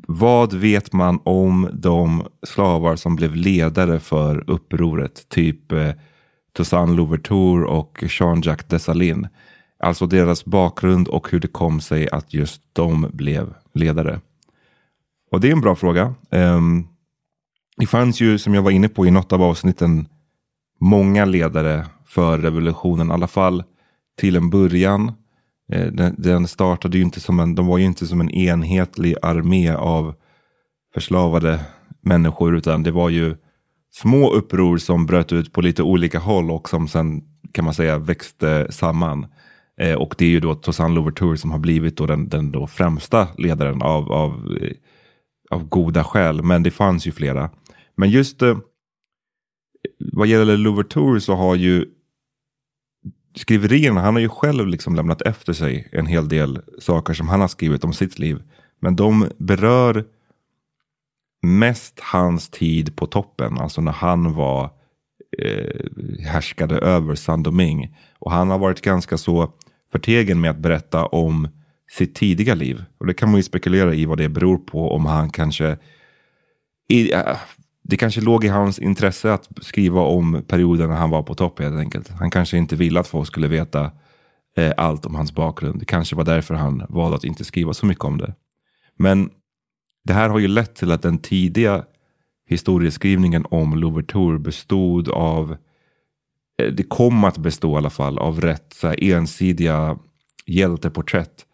vad 0.06 0.54
vet 0.54 0.92
man 0.92 1.20
om 1.24 1.70
de 1.72 2.26
slavar 2.46 2.96
som 2.96 3.16
blev 3.16 3.36
ledare 3.36 4.00
för 4.00 4.50
upproret? 4.50 5.28
Typ 5.28 5.72
eh, 5.72 5.90
Toussaint 6.56 6.96
Louverture 6.96 7.66
och 7.66 8.04
Jean-Jacques 8.08 8.68
Dessalines. 8.68 9.30
Alltså 9.78 10.06
deras 10.06 10.44
bakgrund 10.44 11.08
och 11.08 11.30
hur 11.30 11.40
det 11.40 11.48
kom 11.48 11.80
sig 11.80 12.08
att 12.10 12.34
just 12.34 12.62
de 12.72 13.10
blev 13.12 13.54
ledare. 13.74 14.20
Och 15.30 15.40
det 15.40 15.48
är 15.48 15.52
en 15.52 15.60
bra 15.60 15.74
fråga. 15.74 16.14
Um, 16.30 16.88
det 17.76 17.86
fanns 17.86 18.20
ju, 18.20 18.38
som 18.38 18.54
jag 18.54 18.62
var 18.62 18.70
inne 18.70 18.88
på 18.88 19.06
i 19.06 19.10
något 19.10 19.32
av 19.32 19.42
avsnitten, 19.42 20.08
många 20.80 21.24
ledare 21.24 21.86
för 22.06 22.38
revolutionen. 22.38 23.08
I 23.08 23.12
alla 23.12 23.26
fall 23.26 23.64
till 24.18 24.36
en 24.36 24.50
början. 24.50 25.12
Eh, 25.72 25.86
den, 25.86 26.14
den, 26.18 26.48
startade 26.48 26.96
ju 26.98 27.04
inte 27.04 27.20
som 27.20 27.40
en, 27.40 27.54
de 27.54 27.66
var 27.66 27.78
ju 27.78 27.84
inte 27.84 28.06
som 28.06 28.20
en 28.20 28.30
enhetlig 28.30 29.16
armé 29.22 29.70
av 29.70 30.14
förslavade 30.94 31.60
människor, 32.00 32.56
utan 32.56 32.82
det 32.82 32.90
var 32.90 33.10
ju 33.10 33.36
små 33.92 34.30
uppror 34.32 34.78
som 34.78 35.06
bröt 35.06 35.32
ut 35.32 35.52
på 35.52 35.60
lite 35.60 35.82
olika 35.82 36.18
håll 36.18 36.50
och 36.50 36.68
som 36.68 36.88
sen 36.88 37.22
kan 37.52 37.64
man 37.64 37.74
säga 37.74 37.98
växte 37.98 38.72
samman. 38.72 39.26
Eh, 39.80 39.94
och 39.94 40.14
det 40.18 40.24
är 40.24 40.28
ju 40.28 40.40
då 40.40 40.54
Toussaint 40.54 40.94
Louverture 40.94 41.36
som 41.36 41.50
har 41.50 41.58
blivit 41.58 41.96
då 41.96 42.06
den, 42.06 42.28
den 42.28 42.52
då 42.52 42.66
främsta 42.66 43.28
ledaren 43.38 43.82
av, 43.82 44.12
av, 44.12 44.58
eh, 44.60 44.72
av 45.50 45.68
goda 45.68 46.04
skäl. 46.04 46.42
Men 46.42 46.62
det 46.62 46.70
fanns 46.70 47.06
ju 47.06 47.12
flera. 47.12 47.50
Men 47.96 48.10
just 48.10 48.42
eh, 48.42 48.58
vad 50.12 50.26
gäller 50.26 50.56
Louverture 50.56 51.20
så 51.20 51.34
har 51.34 51.54
ju 51.54 51.86
skriverierna, 53.34 54.00
han 54.00 54.14
har 54.14 54.20
ju 54.20 54.28
själv 54.28 54.66
liksom 54.66 54.94
lämnat 54.94 55.22
efter 55.22 55.52
sig 55.52 55.88
en 55.92 56.06
hel 56.06 56.28
del 56.28 56.60
saker 56.78 57.14
som 57.14 57.28
han 57.28 57.40
har 57.40 57.48
skrivit 57.48 57.84
om 57.84 57.92
sitt 57.92 58.18
liv. 58.18 58.42
Men 58.80 58.96
de 58.96 59.28
berör 59.38 60.04
mest 61.42 62.00
hans 62.00 62.48
tid 62.48 62.96
på 62.96 63.06
toppen, 63.06 63.58
alltså 63.58 63.80
när 63.80 63.92
han 63.92 64.34
var 64.34 64.70
eh, 65.38 66.24
härskade 66.26 66.78
över 66.78 67.14
Sandoming. 67.14 67.96
Och 68.18 68.32
han 68.32 68.50
har 68.50 68.58
varit 68.58 68.80
ganska 68.80 69.18
så 69.18 69.52
förtegen 69.92 70.40
med 70.40 70.50
att 70.50 70.58
berätta 70.58 71.06
om 71.06 71.48
sitt 71.90 72.14
tidiga 72.14 72.54
liv. 72.54 72.84
Och 72.98 73.06
det 73.06 73.14
kan 73.14 73.28
man 73.30 73.36
ju 73.36 73.42
spekulera 73.42 73.94
i 73.94 74.04
vad 74.04 74.18
det 74.18 74.28
beror 74.28 74.58
på. 74.58 74.92
Om 74.92 75.06
han 75.06 75.30
kanske... 75.30 75.78
I, 76.88 77.12
äh, 77.12 77.36
det 77.88 77.96
kanske 77.96 78.20
låg 78.20 78.44
i 78.44 78.48
hans 78.48 78.78
intresse 78.78 79.32
att 79.32 79.48
skriva 79.60 80.00
om 80.00 80.42
perioden 80.48 80.88
när 80.88 80.96
han 80.96 81.10
var 81.10 81.22
på 81.22 81.34
topp 81.34 81.58
helt 81.58 81.78
enkelt. 81.78 82.08
Han 82.08 82.30
kanske 82.30 82.58
inte 82.58 82.76
ville 82.76 83.00
att 83.00 83.08
folk 83.08 83.26
skulle 83.26 83.48
veta 83.48 83.90
eh, 84.56 84.72
allt 84.76 85.06
om 85.06 85.14
hans 85.14 85.34
bakgrund. 85.34 85.78
Det 85.80 85.84
kanske 85.84 86.16
var 86.16 86.24
därför 86.24 86.54
han 86.54 86.86
valde 86.88 87.16
att 87.16 87.24
inte 87.24 87.44
skriva 87.44 87.74
så 87.74 87.86
mycket 87.86 88.04
om 88.04 88.18
det. 88.18 88.34
Men 88.96 89.30
det 90.04 90.12
här 90.12 90.28
har 90.28 90.38
ju 90.38 90.48
lett 90.48 90.74
till 90.74 90.92
att 90.92 91.02
den 91.02 91.18
tidiga 91.18 91.84
historieskrivningen 92.48 93.46
om 93.50 93.78
Louverture 93.78 94.38
bestod 94.38 95.08
av 95.08 95.56
eh, 96.62 96.72
det 96.72 96.82
kom 96.82 97.24
att 97.24 97.38
bestå 97.38 97.74
i 97.74 97.76
alla 97.76 97.90
fall 97.90 98.18
av 98.18 98.40
rätt 98.40 98.72
så 98.72 98.88
här, 98.88 99.04
ensidiga 99.04 99.98
hjälteporträtt 100.46 101.46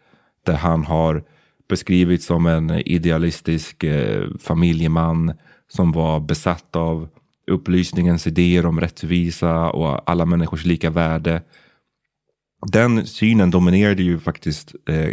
där 0.46 0.56
han 0.56 0.84
har 0.84 1.24
beskrivits 1.68 2.26
som 2.26 2.46
en 2.46 2.70
eh, 2.70 2.80
idealistisk 2.84 3.84
eh, 3.84 4.28
familjeman 4.40 5.32
som 5.72 5.92
var 5.92 6.20
besatt 6.20 6.76
av 6.76 7.08
upplysningens 7.46 8.26
idéer 8.26 8.66
om 8.66 8.80
rättvisa 8.80 9.70
och 9.70 10.10
alla 10.10 10.26
människors 10.26 10.64
lika 10.64 10.90
värde. 10.90 11.42
Den 12.66 13.06
synen 13.06 13.50
dominerade 13.50 14.02
ju 14.02 14.18
faktiskt 14.18 14.74
eh, 14.88 15.10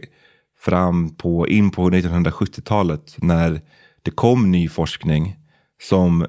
fram 0.60 1.16
på, 1.16 1.48
in 1.48 1.72
på 1.72 1.90
1970-talet 1.90 3.16
när 3.18 3.62
det 4.02 4.12
kom 4.12 4.52
ny 4.52 4.70
forskning 4.70 5.36
som 5.82 6.26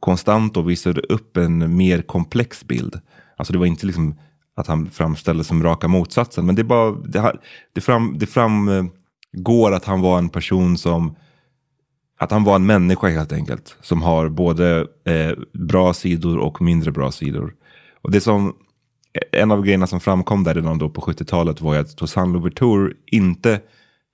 konstant 0.00 0.54
då 0.54 0.62
visade 0.62 1.00
upp 1.00 1.36
en 1.36 1.76
mer 1.76 2.02
komplex 2.02 2.64
bild. 2.64 3.00
Alltså 3.36 3.52
det 3.52 3.58
var 3.58 3.66
inte 3.66 3.86
liksom 3.86 4.18
att 4.56 4.66
han 4.66 4.90
framställdes 4.90 5.46
som 5.46 5.62
raka 5.62 5.88
motsatsen. 5.88 6.46
Men 6.46 6.54
det, 6.54 6.64
bara, 6.64 6.90
det, 6.92 7.38
det, 7.72 7.80
fram, 7.80 8.18
det 8.18 8.26
framgår 8.26 9.72
att 9.72 9.84
han 9.84 10.00
var 10.00 10.18
en 10.18 10.28
person 10.28 10.78
som 10.78 11.16
att 12.18 12.30
han 12.30 12.44
var 12.44 12.56
en 12.56 12.66
människa 12.66 13.08
helt 13.08 13.32
enkelt. 13.32 13.76
Som 13.80 14.02
har 14.02 14.28
både 14.28 14.86
eh, 15.04 15.32
bra 15.52 15.94
sidor 15.94 16.38
och 16.38 16.62
mindre 16.62 16.92
bra 16.92 17.10
sidor. 17.10 17.54
Och 18.02 18.10
det 18.10 18.20
som, 18.20 18.48
eh, 19.12 19.40
en 19.40 19.50
av 19.50 19.62
grejerna 19.62 19.86
som 19.86 20.00
framkom 20.00 20.44
där 20.44 20.54
redan 20.54 20.78
då 20.78 20.90
på 20.90 21.00
70-talet 21.00 21.60
var 21.60 21.74
ju 21.74 21.80
att 21.80 21.96
Toussaint 21.96 22.32
Louverture 22.32 22.92
inte 23.06 23.60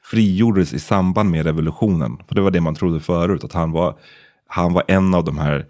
frigjordes 0.03 0.73
i 0.73 0.79
samband 0.79 1.31
med 1.31 1.47
revolutionen. 1.47 2.19
För 2.29 2.35
det 2.35 2.41
var 2.41 2.51
det 2.51 2.61
man 2.61 2.75
trodde 2.75 3.01
förut, 3.01 3.45
att 3.45 3.53
han 3.53 3.73
var, 3.73 3.99
han 4.47 4.73
var 4.73 4.85
en 4.89 5.15
av 5.15 5.25
de 5.25 5.39
här 5.39 5.67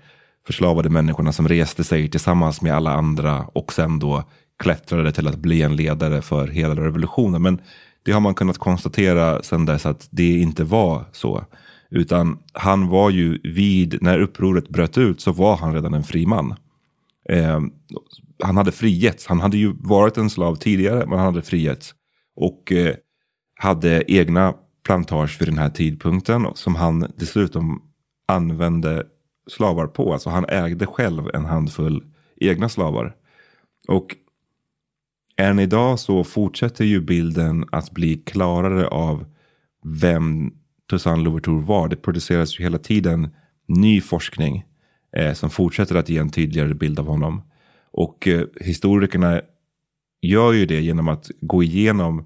förslavade 0.47 0.91
människorna 0.91 1.33
som 1.33 1.49
reste 1.49 1.85
sig 1.85 2.11
tillsammans 2.11 2.62
med 2.62 2.75
alla 2.75 2.93
andra 2.93 3.45
och 3.53 3.73
sen 3.73 3.99
då 3.99 4.25
klättrade 4.59 5.12
till 5.12 5.29
att 5.29 5.37
bli 5.37 5.62
en 5.62 5.77
ledare 5.77 6.23
för 6.23 6.49
hela 6.49 6.75
revolutionen. 6.75 7.43
Men 7.43 7.61
det 8.05 8.12
har 8.12 8.21
man 8.21 8.35
kunnat 8.35 8.59
konstatera 8.59 9.43
sen 9.43 9.65
dess 9.65 9.87
att 9.87 10.09
det 10.11 10.39
inte 10.39 10.65
var 10.65 11.05
så. 11.12 11.45
Utan 11.95 12.39
han 12.53 12.89
var 12.89 13.11
ju 13.11 13.39
vid, 13.45 13.99
när 14.03 14.19
upproret 14.19 14.69
bröt 14.69 14.99
ut 14.99 15.21
så 15.21 15.33
var 15.33 15.57
han 15.57 15.75
redan 15.75 15.95
en 15.95 16.05
fri 16.05 16.27
man. 16.27 16.55
Eh, 17.29 17.61
han 18.43 18.57
hade 18.57 18.73
frigetts. 18.73 19.27
Han 19.27 19.41
hade 19.41 19.57
ju 19.57 19.73
varit 19.81 20.17
en 20.17 20.31
slav 20.31 20.57
tidigare 20.57 21.07
men 21.07 21.19
han 21.19 21.27
hade 21.27 21.43
frigetts. 21.43 21.95
Och 22.37 22.73
eh, 22.73 22.95
hade 23.55 24.13
egna 24.13 24.55
plantage 24.85 25.41
vid 25.41 25.49
den 25.49 25.59
här 25.59 25.71
tidpunkten 25.71 26.47
som 26.55 26.75
han 26.75 27.13
dessutom 27.17 27.83
använde 28.27 29.07
slavar 29.47 29.87
på. 29.87 30.12
Alltså 30.12 30.31
han 30.31 30.45
ägde 30.49 30.87
själv 30.87 31.31
en 31.35 31.45
handfull 31.45 32.05
egna 32.37 32.69
slavar. 32.69 33.16
Och 33.88 34.16
än 35.37 35.59
idag 35.59 35.99
så 35.99 36.25
fortsätter 36.25 36.85
ju 36.85 37.01
bilden 37.01 37.64
att 37.73 37.90
bli 37.90 38.16
klarare 38.16 38.87
av 38.87 39.25
vem 39.85 40.53
Toussaint 40.90 41.25
Louverture 41.25 41.62
var. 41.62 41.88
Det 41.88 41.97
produceras 41.97 42.61
ju 42.61 42.64
hela 42.64 42.79
tiden 42.79 43.31
ny 43.68 44.01
forskning 44.01 44.64
eh, 45.16 45.33
som 45.33 45.51
fortsätter 45.51 45.95
att 45.95 46.09
ge 46.09 46.18
en 46.18 46.31
tydligare 46.31 46.75
bild 46.75 46.99
av 46.99 47.07
honom. 47.07 47.42
Och 47.92 48.29
eh, 48.29 48.45
historikerna 48.61 49.40
gör 50.23 50.53
ju 50.53 50.66
det 50.66 50.81
genom 50.81 51.09
att 51.09 51.31
gå 51.40 51.62
igenom 51.62 52.25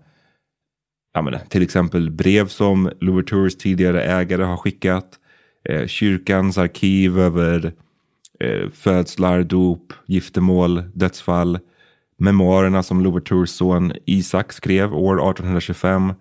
ja, 1.14 1.23
men, 1.23 1.38
till 1.49 1.62
exempel 1.62 2.11
brev 2.11 2.49
som 2.49 2.90
Louvertures 3.01 3.59
tidigare 3.59 4.03
ägare 4.03 4.42
har 4.42 4.57
skickat. 4.57 5.19
Eh, 5.69 5.87
kyrkans 5.87 6.59
arkiv 6.59 7.19
över 7.19 7.73
eh, 8.40 8.71
födslar, 8.71 9.42
dop, 9.42 9.92
giftermål, 10.07 10.83
dödsfall. 10.95 11.59
Memoarerna 12.19 12.83
som 12.83 13.01
Louvertures 13.01 13.51
son 13.51 13.92
Isak 14.05 14.53
skrev 14.53 14.95
år 14.95 15.31
1825 15.31 16.12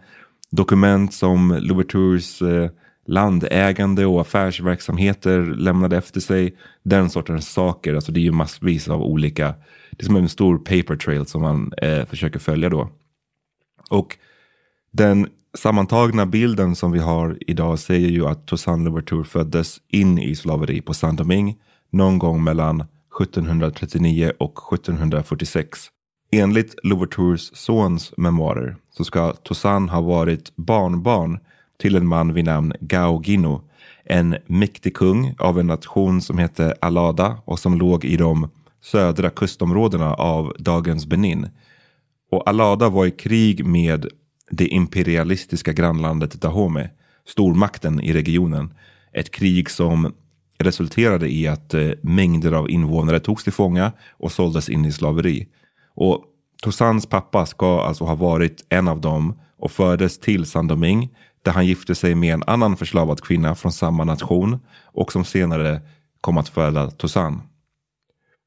dokument 0.51 1.13
som 1.13 1.58
Louvertures 1.60 2.41
eh, 2.41 2.69
landägande 3.08 4.05
och 4.05 4.21
affärsverksamheter 4.21 5.41
lämnade 5.41 5.97
efter 5.97 6.19
sig. 6.19 6.58
Den 6.84 7.10
sortens 7.10 7.49
saker. 7.49 7.93
Alltså 7.93 8.12
det 8.12 8.19
är 8.19 8.23
ju 8.23 8.31
massvis 8.31 8.88
av 8.88 9.01
olika. 9.01 9.53
Det 9.91 10.03
är 10.03 10.05
som 10.05 10.15
en 10.15 10.29
stor 10.29 10.58
paper 10.58 10.95
trail 10.95 11.25
som 11.25 11.41
man 11.41 11.73
eh, 11.77 12.05
försöker 12.05 12.39
följa 12.39 12.69
då. 12.69 12.89
Och 13.89 14.17
den 14.91 15.27
sammantagna 15.58 16.25
bilden 16.25 16.75
som 16.75 16.91
vi 16.91 16.99
har 16.99 17.38
idag 17.47 17.79
säger 17.79 18.10
ju 18.10 18.27
att 18.27 18.47
Toussaint 18.47 18.86
Louverture 18.86 19.23
föddes 19.23 19.77
in 19.88 20.19
i 20.19 20.36
slaveri 20.36 20.81
på 20.81 20.93
Saint-Domingue 20.93 21.55
någon 21.91 22.19
gång 22.19 22.43
mellan 22.43 22.81
1739 23.21 24.31
och 24.39 24.73
1746. 24.73 25.79
Enligt 26.36 26.76
Louvertures 26.84 27.56
sons 27.56 28.13
memoarer 28.17 28.76
så 28.91 29.04
ska 29.04 29.34
Toussaint 29.34 29.91
ha 29.91 30.02
varit 30.02 30.56
barnbarn 30.56 31.39
till 31.82 31.95
en 31.95 32.08
man 32.08 32.34
vid 32.34 32.45
namn 32.45 32.74
Gao 32.80 33.21
Gino. 33.24 33.62
En 34.04 34.38
mäktig 34.45 34.95
kung 34.95 35.36
av 35.39 35.60
en 35.60 35.67
nation 35.67 36.21
som 36.21 36.38
hette 36.38 36.76
Alada 36.82 37.38
och 37.45 37.60
som 37.60 37.78
låg 37.78 38.06
i 38.06 38.17
de 38.17 38.50
södra 38.82 39.30
kustområdena 39.30 40.13
av 40.13 40.54
dagens 40.60 41.06
Benin. 41.06 41.48
Och 42.32 42.50
Alada 42.50 42.89
var 42.89 43.06
i 43.06 43.12
krig 43.12 43.65
med 43.65 44.08
det 44.52 44.67
imperialistiska 44.67 45.74
grannlandet 45.74 46.41
Dahomey, 46.41 46.88
stormakten 47.28 48.02
i 48.02 48.13
regionen. 48.13 48.74
Ett 49.13 49.32
krig 49.32 49.69
som 49.69 50.13
resulterade 50.58 51.34
i 51.34 51.48
att 51.48 51.74
eh, 51.74 51.89
mängder 52.02 52.52
av 52.52 52.69
invånare 52.69 53.19
togs 53.19 53.43
till 53.43 53.54
fånga 53.54 53.91
och 54.12 54.32
såldes 54.32 54.69
in 54.69 54.86
i 54.86 54.91
slaveri. 54.91 55.48
Och 55.95 56.23
Toussaints 56.63 57.05
pappa 57.05 57.45
ska 57.45 57.81
alltså 57.81 58.03
ha 58.03 58.15
varit 58.15 58.65
en 58.69 58.88
av 58.88 59.01
dem 59.01 59.39
och 59.58 59.71
fördes 59.71 60.19
till 60.19 60.45
Sandoming 60.45 61.10
där 61.41 61.51
han 61.51 61.65
gifte 61.65 61.95
sig 61.95 62.15
med 62.15 62.34
en 62.34 62.43
annan 62.47 62.77
förslavad 62.77 63.21
kvinna 63.21 63.55
från 63.55 63.71
samma 63.71 64.03
nation 64.03 64.60
och 64.84 65.12
som 65.12 65.25
senare 65.25 65.81
kom 66.21 66.38
att 66.38 66.49
föda 66.49 66.91
Toussaint. 66.91 67.43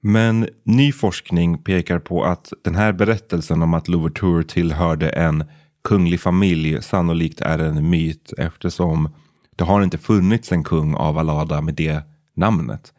Men 0.02 0.48
ny 0.64 0.92
forskning 0.92 1.58
pekar 1.58 1.98
på 1.98 2.24
att 2.24 2.52
den 2.64 2.74
här 2.74 2.92
berättelsen 2.92 3.62
om 3.62 3.74
att 3.74 3.88
Louverture 3.88 4.44
tillhörde 4.44 5.08
en 5.08 5.44
kunglig 5.84 6.20
familj 6.20 6.82
sannolikt 6.82 7.40
är 7.40 7.58
en 7.58 7.90
myt 7.90 8.32
eftersom 8.38 9.08
det 9.56 9.64
har 9.64 9.82
inte 9.82 9.98
funnits 9.98 10.52
en 10.52 10.64
kung 10.64 10.94
av 10.94 11.18
Alada 11.18 11.61
med 11.61 11.74
det 11.74 12.02
namnet. 12.34 12.92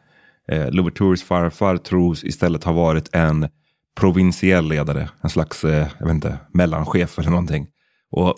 Eh, 0.48 0.70
Louvertures 0.70 1.22
farfar 1.22 1.76
tros 1.76 2.24
istället 2.24 2.64
ha 2.64 2.72
varit 2.72 3.14
en 3.14 3.48
provinsiell 3.94 4.68
ledare, 4.68 5.08
en 5.22 5.30
slags 5.30 5.64
eh, 5.64 5.88
jag 5.98 6.06
vet 6.06 6.14
inte, 6.14 6.38
mellanchef 6.52 7.18
eller 7.18 7.30
någonting. 7.30 7.66
Och 8.10 8.34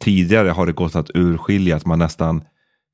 tidigare 0.00 0.48
har 0.48 0.66
det 0.66 0.72
gått 0.72 0.96
att 0.96 1.10
urskilja 1.14 1.76
att 1.76 1.86
man 1.86 1.98
nästan 1.98 2.44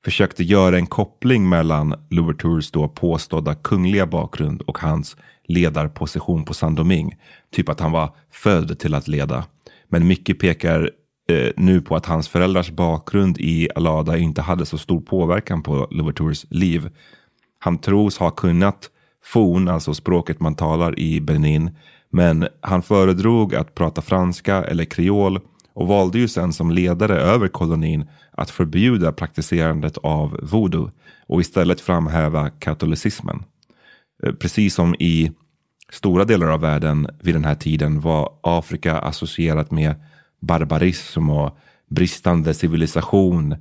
försökte 0.04 0.44
göra 0.44 0.76
en 0.76 0.86
koppling 0.86 1.48
mellan 1.48 1.94
Louvertures 2.10 2.70
då 2.70 2.88
påstådda 2.88 3.54
kungliga 3.54 4.06
bakgrund 4.06 4.62
och 4.62 4.78
hans 4.78 5.16
ledarposition 5.44 6.44
på 6.44 6.54
Saint-Domingue. 6.54 7.18
Typ 7.52 7.68
att 7.68 7.80
han 7.80 7.92
var 7.92 8.16
född 8.30 8.78
till 8.78 8.94
att 8.94 9.08
leda. 9.08 9.44
Men 9.88 10.06
mycket 10.06 10.38
pekar 10.38 10.90
eh, 11.28 11.50
nu 11.56 11.80
på 11.80 11.96
att 11.96 12.06
hans 12.06 12.28
föräldrars 12.28 12.70
bakgrund 12.70 13.38
i 13.40 13.68
Alada 13.74 14.16
inte 14.16 14.42
hade 14.42 14.66
så 14.66 14.78
stor 14.78 15.00
påverkan 15.00 15.62
på 15.62 15.88
Louvertures 15.90 16.46
liv. 16.50 16.90
Han 17.58 17.78
tros 17.78 18.18
ha 18.18 18.30
kunnat 18.30 18.90
fon, 19.24 19.68
alltså 19.68 19.94
språket 19.94 20.40
man 20.40 20.54
talar 20.54 20.98
i 20.98 21.20
Benin, 21.20 21.70
men 22.10 22.48
han 22.60 22.82
föredrog 22.82 23.54
att 23.54 23.74
prata 23.74 24.02
franska 24.02 24.64
eller 24.64 24.84
kreol 24.84 25.40
och 25.74 25.88
valde 25.88 26.18
ju 26.18 26.28
sen 26.28 26.52
som 26.52 26.70
ledare 26.70 27.16
över 27.16 27.48
kolonin 27.48 28.08
att 28.30 28.50
förbjuda 28.50 29.12
praktiserandet 29.12 29.98
av 29.98 30.38
voodoo 30.42 30.90
och 31.26 31.40
istället 31.40 31.80
framhäva 31.80 32.50
katolicismen. 32.50 33.44
Eh, 34.22 34.32
precis 34.32 34.74
som 34.74 34.94
i 34.94 35.32
stora 35.92 36.24
delar 36.24 36.48
av 36.48 36.60
världen 36.60 37.06
vid 37.22 37.34
den 37.34 37.44
här 37.44 37.54
tiden 37.54 38.00
var 38.00 38.32
Afrika 38.42 38.98
associerat 38.98 39.70
med 39.70 39.94
barbarism 40.40 41.30
och 41.30 41.58
bristande 41.90 42.54
civilisation. 42.54 43.54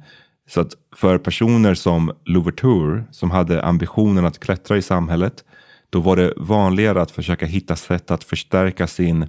Så 0.50 0.62
att 0.62 0.74
för 0.95 1.17
personer 1.17 1.74
som 1.74 2.12
Louverture 2.26 3.04
som 3.12 3.32
hade 3.32 3.63
ambitionen 3.63 4.26
att 4.26 4.39
klättra 4.39 4.78
i 4.78 4.82
samhället 4.82 5.43
då 5.91 5.99
var 5.99 6.15
det 6.15 6.34
vanligare 6.38 7.01
att 7.01 7.12
försöka 7.12 7.45
hitta 7.45 7.75
sätt 7.75 8.12
att 8.12 8.23
förstärka 8.23 8.88
sin, 8.88 9.27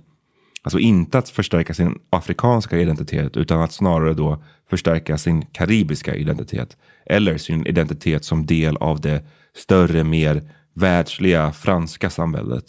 alltså 0.63 0.79
inte 0.79 1.19
att 1.19 1.29
förstärka 1.29 1.75
sin 1.75 1.99
afrikanska 2.11 2.79
identitet 2.79 3.37
utan 3.37 3.61
att 3.61 3.73
snarare 3.73 4.15
då 4.15 4.43
förstärka 4.71 5.19
sin 5.19 5.47
karibiska 5.47 6.15
identitet. 6.15 6.77
Eller 7.07 7.39
sin 7.39 7.67
identitet 7.67 8.25
som 8.25 8.47
del 8.47 8.77
av 8.77 9.01
det 9.01 9.25
större, 9.57 10.05
mer 10.05 10.43
världsliga 10.75 11.53
franska 11.53 12.11
samhället. 12.11 12.65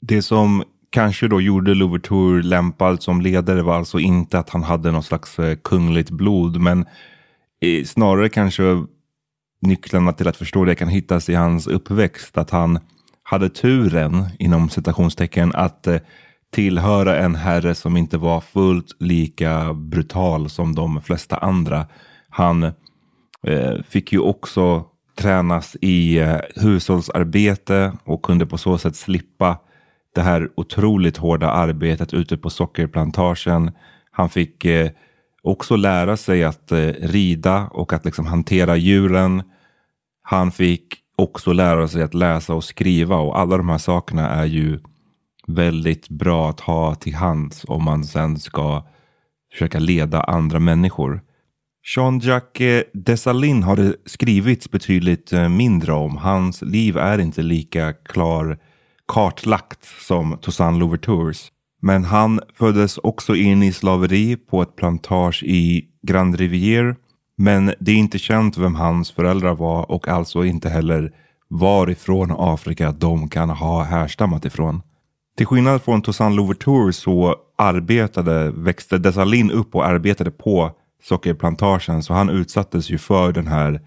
Det 0.00 0.22
som 0.22 0.64
kanske 0.90 1.28
då 1.28 1.40
gjorde 1.40 1.74
Louverture 1.74 2.42
lämpad 2.42 3.02
som 3.02 3.20
ledare 3.20 3.62
var 3.62 3.74
alltså 3.74 3.98
inte 3.98 4.38
att 4.38 4.50
han 4.50 4.62
hade 4.62 4.90
någon 4.90 5.02
slags 5.02 5.38
eh, 5.38 5.56
kungligt 5.56 6.10
blod, 6.10 6.60
men 6.60 6.86
eh, 7.60 7.84
snarare 7.84 8.28
kanske 8.28 8.62
nycklarna 9.60 10.12
till 10.12 10.28
att 10.28 10.36
förstå 10.36 10.64
det 10.64 10.74
kan 10.74 10.88
hittas 10.88 11.28
i 11.28 11.34
hans 11.34 11.66
uppväxt. 11.66 12.38
Att 12.38 12.50
han 12.50 12.78
hade 13.30 13.48
turen, 13.48 14.24
inom 14.38 14.68
citationstecken, 14.68 15.52
att 15.54 15.86
eh, 15.86 16.00
tillhöra 16.50 17.18
en 17.18 17.34
herre 17.34 17.74
som 17.74 17.96
inte 17.96 18.18
var 18.18 18.40
fullt 18.40 18.96
lika 18.98 19.74
brutal 19.74 20.50
som 20.50 20.74
de 20.74 21.02
flesta 21.02 21.36
andra. 21.36 21.86
Han 22.28 22.62
eh, 23.42 23.74
fick 23.88 24.12
ju 24.12 24.18
också 24.18 24.84
tränas 25.18 25.76
i 25.80 26.18
eh, 26.18 26.40
hushållsarbete 26.56 27.92
och 28.04 28.22
kunde 28.22 28.46
på 28.46 28.58
så 28.58 28.78
sätt 28.78 28.96
slippa 28.96 29.58
det 30.14 30.22
här 30.22 30.50
otroligt 30.54 31.16
hårda 31.16 31.50
arbetet 31.50 32.14
ute 32.14 32.36
på 32.36 32.50
sockerplantagen. 32.50 33.70
Han 34.10 34.28
fick 34.28 34.64
eh, 34.64 34.90
också 35.42 35.76
lära 35.76 36.16
sig 36.16 36.44
att 36.44 36.72
eh, 36.72 36.78
rida 37.00 37.68
och 37.72 37.92
att 37.92 38.04
liksom 38.04 38.26
hantera 38.26 38.76
djuren. 38.76 39.42
Han 40.22 40.52
fick 40.52 40.98
också 41.18 41.52
lära 41.52 41.88
sig 41.88 42.02
att 42.02 42.14
läsa 42.14 42.54
och 42.54 42.64
skriva 42.64 43.16
och 43.16 43.38
alla 43.38 43.56
de 43.56 43.68
här 43.68 43.78
sakerna 43.78 44.28
är 44.28 44.44
ju 44.44 44.80
väldigt 45.46 46.08
bra 46.08 46.50
att 46.50 46.60
ha 46.60 46.94
till 46.94 47.14
hands 47.14 47.64
om 47.68 47.84
man 47.84 48.04
sen 48.04 48.38
ska 48.38 48.86
försöka 49.52 49.78
leda 49.78 50.20
andra 50.20 50.58
människor. 50.58 51.20
Jean-Jacques 51.96 52.84
Dessalines 52.94 53.64
har 53.64 53.76
det 53.76 53.94
skrivits 54.04 54.70
betydligt 54.70 55.32
eh, 55.32 55.48
mindre 55.48 55.92
om. 55.92 56.16
Hans 56.16 56.62
liv 56.62 56.96
är 56.96 57.18
inte 57.18 57.42
lika 57.42 57.92
klar 57.92 58.58
kartlagt 59.06 59.84
som 60.00 60.38
Toussaint 60.40 60.78
Louvertures. 60.78 61.52
Men 61.80 62.04
han 62.04 62.40
föddes 62.54 62.98
också 62.98 63.36
in 63.36 63.62
i 63.62 63.72
slaveri 63.72 64.36
på 64.36 64.62
ett 64.62 64.76
plantage 64.76 65.42
i 65.42 65.88
Grand 66.02 66.36
Rivière. 66.36 66.96
Men 67.40 67.74
det 67.78 67.92
är 67.92 67.96
inte 67.96 68.18
känt 68.18 68.58
vem 68.58 68.74
hans 68.74 69.10
föräldrar 69.10 69.54
var 69.54 69.90
och 69.90 70.08
alltså 70.08 70.44
inte 70.44 70.68
heller 70.68 71.12
varifrån 71.48 72.34
Afrika 72.38 72.92
de 72.92 73.28
kan 73.28 73.50
ha 73.50 73.82
härstammat 73.82 74.44
ifrån. 74.44 74.82
Till 75.36 75.46
skillnad 75.46 75.82
från 75.82 76.02
Toussaint 76.02 76.36
Louverture 76.36 76.92
så 76.92 77.36
arbetade, 77.58 78.50
växte 78.50 78.98
Dessalines 78.98 79.52
upp 79.52 79.74
och 79.74 79.86
arbetade 79.86 80.30
på 80.30 80.70
sockerplantagen 81.02 82.02
så 82.02 82.14
han 82.14 82.30
utsattes 82.30 82.90
ju 82.90 82.98
för 82.98 83.32
den 83.32 83.46
här 83.46 83.80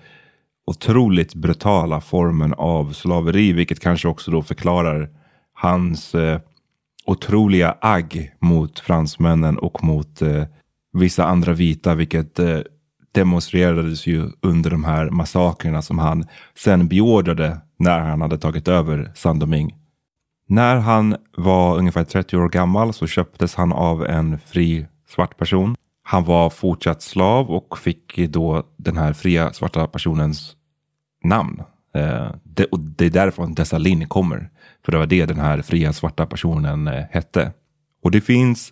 otroligt 0.65 1.35
brutala 1.35 2.01
formen 2.01 2.53
av 2.53 2.93
slaveri 2.93 3.53
vilket 3.53 3.79
kanske 3.79 4.07
också 4.07 4.31
då 4.31 4.41
förklarar 4.41 5.09
hans 5.53 6.15
eh, 6.15 6.39
otroliga 7.05 7.77
agg 7.81 8.31
mot 8.39 8.79
fransmännen 8.79 9.57
och 9.57 9.83
mot 9.83 10.21
eh, 10.21 10.43
vissa 10.93 11.25
andra 11.25 11.53
vita 11.53 11.95
vilket 11.95 12.39
eh, 12.39 12.59
demonstrerades 13.11 14.07
ju 14.07 14.29
under 14.41 14.69
de 14.69 14.83
här 14.83 15.09
massakrerna 15.09 15.81
som 15.81 15.99
han 15.99 16.27
sen 16.55 16.87
beordrade 16.87 17.57
när 17.79 17.99
han 17.99 18.21
hade 18.21 18.37
tagit 18.37 18.67
över 18.67 19.11
Sandoming. 19.15 19.75
När 20.47 20.75
han 20.75 21.15
var 21.37 21.77
ungefär 21.77 22.03
30 22.03 22.37
år 22.37 22.49
gammal 22.49 22.93
så 22.93 23.07
köptes 23.07 23.55
han 23.55 23.71
av 23.71 24.05
en 24.05 24.39
fri 24.39 24.85
svart 25.07 25.37
person. 25.37 25.75
Han 26.03 26.23
var 26.23 26.49
fortsatt 26.49 27.01
slav 27.01 27.51
och 27.51 27.77
fick 27.77 28.17
då 28.29 28.63
den 28.77 28.97
här 28.97 29.13
fria 29.13 29.53
svarta 29.53 29.87
personens 29.87 30.55
namn. 31.23 31.61
Eh, 31.95 32.31
det, 32.43 32.65
och 32.65 32.79
det 32.79 33.05
är 33.05 33.09
därifrån 33.09 33.53
Dessalin 33.53 34.07
kommer. 34.07 34.49
För 34.85 34.91
det 34.91 34.97
var 34.97 35.05
det 35.05 35.25
den 35.25 35.39
här 35.39 35.61
fria 35.61 35.93
svarta 35.93 36.25
personen 36.25 36.87
eh, 36.87 37.03
hette. 37.11 37.51
Och 38.03 38.11
det 38.11 38.21
finns 38.21 38.71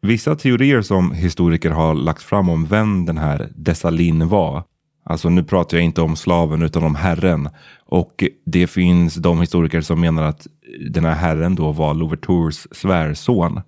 vissa 0.00 0.36
teorier 0.36 0.82
som 0.82 1.12
historiker 1.12 1.70
har 1.70 1.94
lagt 1.94 2.22
fram 2.22 2.48
om 2.48 2.66
vem 2.66 3.06
den 3.06 3.18
här 3.18 3.48
Dessalin 3.54 4.28
var. 4.28 4.64
Alltså 5.04 5.28
nu 5.28 5.44
pratar 5.44 5.76
jag 5.76 5.84
inte 5.84 6.02
om 6.02 6.16
slaven 6.16 6.62
utan 6.62 6.84
om 6.84 6.94
herren. 6.94 7.48
Och 7.86 8.24
det 8.46 8.66
finns 8.66 9.14
de 9.14 9.40
historiker 9.40 9.80
som 9.80 10.00
menar 10.00 10.22
att 10.22 10.46
den 10.90 11.04
här 11.04 11.14
herren 11.14 11.54
då 11.54 11.72
var 11.72 11.94
Louvertures 11.94 12.74
svärson. 12.74 13.60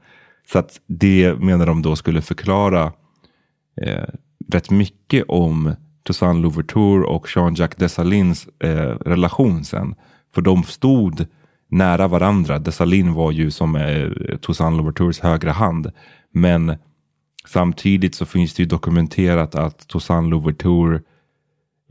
Så 0.52 0.58
att 0.58 0.80
det 0.86 1.34
menar 1.38 1.66
de 1.66 1.82
då 1.82 1.96
skulle 1.96 2.22
förklara 2.22 2.92
eh, 3.82 4.08
rätt 4.48 4.70
mycket 4.70 5.24
om 5.28 5.74
Toussaint 6.02 6.42
Louverture 6.42 7.04
och 7.04 7.28
Jean-Jacques 7.36 7.78
Dessalines 7.78 8.48
eh, 8.64 8.96
relation 9.06 9.64
sen. 9.64 9.94
För 10.34 10.42
de 10.42 10.62
stod 10.62 11.26
nära 11.68 12.08
varandra. 12.08 12.58
Dessalines 12.58 13.16
var 13.16 13.30
ju 13.32 13.50
som 13.50 13.76
eh, 13.76 14.08
Toussaint 14.40 14.76
Louvertures 14.76 15.20
högra 15.20 15.52
hand. 15.52 15.92
Men 16.32 16.74
samtidigt 17.46 18.14
så 18.14 18.26
finns 18.26 18.54
det 18.54 18.62
ju 18.62 18.68
dokumenterat 18.68 19.54
att 19.54 19.88
Toussaint 19.88 20.30
Louverture 20.30 21.00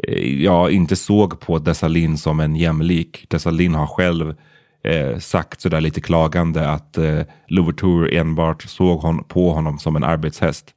eh, 0.07 0.43
ja, 0.43 0.69
inte 0.69 0.95
såg 0.95 1.39
på 1.39 1.59
Dessalin 1.59 2.17
som 2.17 2.39
en 2.39 2.55
jämlik. 2.55 3.25
Dessalin 3.29 3.75
har 3.75 3.87
själv 3.87 4.35
eh, 4.83 5.17
sagt 5.19 5.61
sådär 5.61 5.81
lite 5.81 6.01
klagande 6.01 6.69
att 6.69 6.97
eh, 6.97 7.21
Louverture 7.47 8.19
enbart 8.19 8.63
såg 8.63 8.99
hon, 8.99 9.23
på 9.23 9.53
honom 9.53 9.79
som 9.79 9.95
en 9.95 10.03
arbetshäst. 10.03 10.73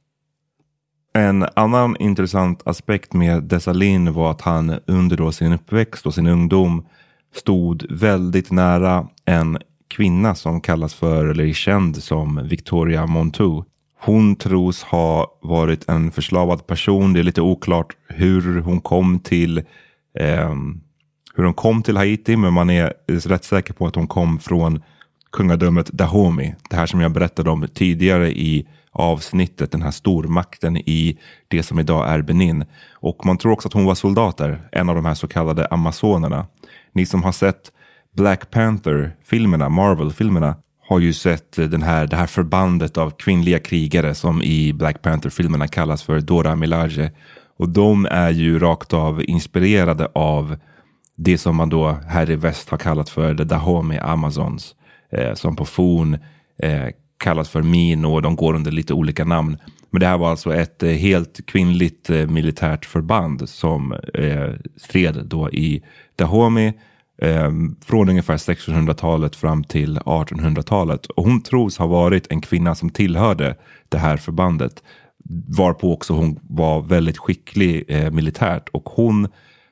En 1.13 1.45
annan 1.55 1.95
intressant 1.99 2.67
aspekt 2.67 3.13
med 3.13 3.43
Dessalin 3.43 4.13
var 4.13 4.31
att 4.31 4.41
han 4.41 4.79
under 4.87 5.17
då 5.17 5.31
sin 5.31 5.53
uppväxt 5.53 6.05
och 6.05 6.13
sin 6.13 6.27
ungdom 6.27 6.85
stod 7.35 7.85
väldigt 7.89 8.51
nära 8.51 9.07
en 9.25 9.57
kvinna 9.87 10.35
som 10.35 10.61
kallas 10.61 10.93
för, 10.93 11.25
eller 11.25 11.43
är 11.43 11.53
känd 11.53 12.03
som 12.03 12.47
Victoria 12.47 13.05
Montou. 13.05 13.63
Hon 13.99 14.35
tros 14.35 14.83
ha 14.83 15.37
varit 15.41 15.89
en 15.89 16.11
förslavad 16.11 16.67
person. 16.67 17.13
Det 17.13 17.19
är 17.19 17.23
lite 17.23 17.41
oklart 17.41 17.95
hur 18.07 18.61
hon 18.61 18.81
kom 18.81 19.19
till 19.19 19.57
eh, 20.19 20.55
hur 21.35 21.43
hon 21.43 21.53
kom 21.53 21.83
till 21.83 21.97
Haiti, 21.97 22.37
men 22.37 22.53
man 22.53 22.69
är 22.69 22.93
rätt 23.27 23.43
säker 23.43 23.73
på 23.73 23.87
att 23.87 23.95
hon 23.95 24.07
kom 24.07 24.39
från 24.39 24.83
kungadömet 25.31 25.87
Dahomey. 25.87 26.53
Det 26.69 26.75
här 26.75 26.85
som 26.85 27.01
jag 27.01 27.11
berättade 27.11 27.49
om 27.49 27.67
tidigare 27.73 28.31
i 28.31 28.67
avsnittet, 28.91 29.71
den 29.71 29.81
här 29.81 29.91
stormakten 29.91 30.77
i 30.77 31.19
det 31.47 31.63
som 31.63 31.79
idag 31.79 32.09
är 32.09 32.21
Benin. 32.21 32.65
Och 32.93 33.25
man 33.25 33.37
tror 33.37 33.51
också 33.51 33.67
att 33.67 33.73
hon 33.73 33.85
var 33.85 33.95
soldat 33.95 34.37
där, 34.37 34.69
en 34.71 34.89
av 34.89 34.95
de 34.95 35.05
här 35.05 35.13
så 35.13 35.27
kallade 35.27 35.67
amazonerna. 35.67 36.47
Ni 36.93 37.05
som 37.05 37.23
har 37.23 37.31
sett 37.31 37.71
Black 38.15 38.51
Panther-filmerna, 38.51 39.69
Marvel-filmerna, 39.69 40.55
har 40.87 40.99
ju 40.99 41.13
sett 41.13 41.59
eh, 41.59 41.65
den 41.65 41.81
här, 41.81 42.07
det 42.07 42.15
här 42.15 42.27
förbandet 42.27 42.97
av 42.97 43.09
kvinnliga 43.09 43.59
krigare 43.59 44.15
som 44.15 44.41
i 44.41 44.73
Black 44.73 45.01
Panther-filmerna 45.01 45.67
kallas 45.67 46.03
för 46.03 46.19
Dora 46.19 46.55
Milaje. 46.55 47.11
Och 47.57 47.69
de 47.69 48.05
är 48.11 48.29
ju 48.29 48.59
rakt 48.59 48.93
av 48.93 49.23
inspirerade 49.23 50.07
av 50.13 50.57
det 51.15 51.37
som 51.37 51.55
man 51.55 51.69
då 51.69 51.97
här 52.07 52.31
i 52.31 52.35
väst 52.35 52.69
har 52.69 52.77
kallat 52.77 53.09
för 53.09 53.35
The 53.35 53.43
Dahomey 53.43 53.97
Amazons. 53.97 54.75
Eh, 55.11 55.33
som 55.33 55.55
på 55.55 55.65
forn 55.65 56.17
eh, 56.57 56.87
kallas 57.17 57.49
för 57.49 57.61
Mino 57.61 58.07
och 58.07 58.21
de 58.21 58.35
går 58.35 58.53
under 58.53 58.71
lite 58.71 58.93
olika 58.93 59.25
namn. 59.25 59.57
Men 59.89 59.99
det 59.99 60.07
här 60.07 60.17
var 60.17 60.29
alltså 60.29 60.53
ett 60.53 60.83
eh, 60.83 60.89
helt 60.89 61.45
kvinnligt 61.45 62.09
eh, 62.09 62.27
militärt 62.27 62.85
förband 62.85 63.49
som 63.49 63.93
eh, 64.13 64.49
stred 64.77 65.25
då 65.25 65.49
i 65.49 65.83
Dahomey 66.15 66.73
eh, 67.21 67.51
från 67.85 68.09
ungefär 68.09 68.37
1600-talet 68.37 69.35
fram 69.35 69.63
till 69.63 69.99
1800-talet. 69.99 71.05
Och 71.05 71.23
hon 71.23 71.41
tros 71.41 71.77
ha 71.77 71.87
varit 71.87 72.27
en 72.31 72.41
kvinna 72.41 72.75
som 72.75 72.89
tillhörde 72.89 73.55
det 73.89 73.97
här 73.97 74.17
förbandet. 74.17 74.83
Varpå 75.57 75.93
också 75.93 76.13
hon 76.13 76.39
var 76.43 76.81
väldigt 76.81 77.17
skicklig 77.17 77.83
eh, 77.87 78.11
militärt. 78.11 78.69
Och 78.69 78.89
hon 78.89 79.27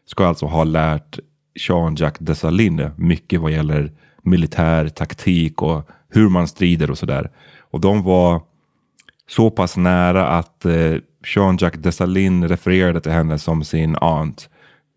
ska 0.05 0.25
alltså 0.27 0.45
ha 0.45 0.63
lärt 0.63 1.19
Jean-Jacques 1.55 2.25
Dessalines 2.25 2.91
mycket 2.97 3.41
vad 3.41 3.51
gäller 3.51 3.91
militär 4.23 4.89
taktik 4.89 5.61
och 5.61 5.89
hur 6.09 6.29
man 6.29 6.47
strider 6.47 6.91
och 6.91 6.97
sådär. 6.97 7.31
Och 7.59 7.81
de 7.81 8.03
var 8.03 8.41
så 9.27 9.49
pass 9.49 9.77
nära 9.77 10.27
att 10.27 10.65
eh, 10.65 10.95
Jean-Jacques 11.25 11.81
Dessalines 11.81 12.51
refererade 12.51 13.01
till 13.01 13.11
henne 13.11 13.39
som 13.39 13.63
sin 13.63 13.95
aunt 13.95 14.49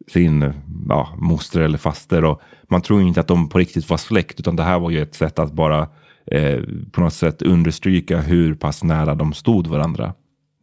sin 0.09 0.52
ja, 0.88 1.09
moster 1.16 1.61
eller 1.61 1.78
faster. 1.78 2.24
Och 2.24 2.40
man 2.68 2.82
tror 2.82 3.02
inte 3.02 3.20
att 3.20 3.28
de 3.28 3.48
på 3.48 3.59
riktigt 3.59 3.90
var 3.90 3.96
släkt, 3.96 4.40
utan 4.40 4.56
det 4.56 4.62
här 4.62 4.78
var 4.78 4.90
ju 4.90 5.02
ett 5.02 5.14
sätt 5.14 5.38
att 5.38 5.52
bara 5.52 5.88
eh, 6.26 6.61
på 6.92 7.00
något 7.00 7.14
sätt 7.14 7.42
understryka 7.42 8.20
hur 8.20 8.54
pass 8.54 8.85
nära 8.85 9.14
de 9.14 9.32
stod 9.32 9.66
varandra. 9.66 10.14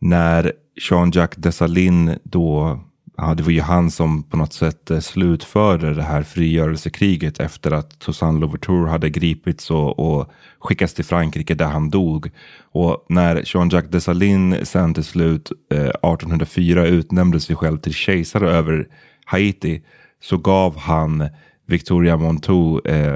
När 0.01 0.53
Jean-Jacques 0.75 1.41
Dessalines 1.41 2.19
då 2.23 2.79
ja, 3.17 3.33
det 3.33 3.43
var 3.43 3.51
ju 3.51 3.61
han 3.61 3.91
som 3.91 4.23
på 4.23 4.37
något 4.37 4.53
sätt 4.53 4.91
eh, 4.91 4.99
slutförde 4.99 5.93
det 5.93 6.03
här 6.03 6.23
frigörelsekriget 6.23 7.39
efter 7.39 7.71
att 7.71 7.99
Toussaint 7.99 8.39
Louverture 8.39 8.89
hade 8.89 9.09
gripits 9.09 9.71
och, 9.71 9.99
och 9.99 10.31
skickats 10.59 10.93
till 10.93 11.05
Frankrike 11.05 11.55
där 11.55 11.65
han 11.65 11.89
dog. 11.89 12.31
Och 12.71 13.05
när 13.09 13.35
Jean-Jacques 13.35 13.91
Dessalines 13.91 14.69
sen 14.69 14.93
till 14.93 15.03
slut 15.03 15.51
eh, 15.71 15.79
1804 15.79 16.87
utnämnde 16.87 17.39
sig 17.39 17.55
själv 17.55 17.77
till 17.77 17.93
kejsare 17.93 18.51
över 18.51 18.87
Haiti 19.25 19.81
så 20.21 20.37
gav 20.37 20.77
han 20.77 21.29
Victoria 21.67 22.17
Montou 22.17 22.79
eh, 22.85 23.15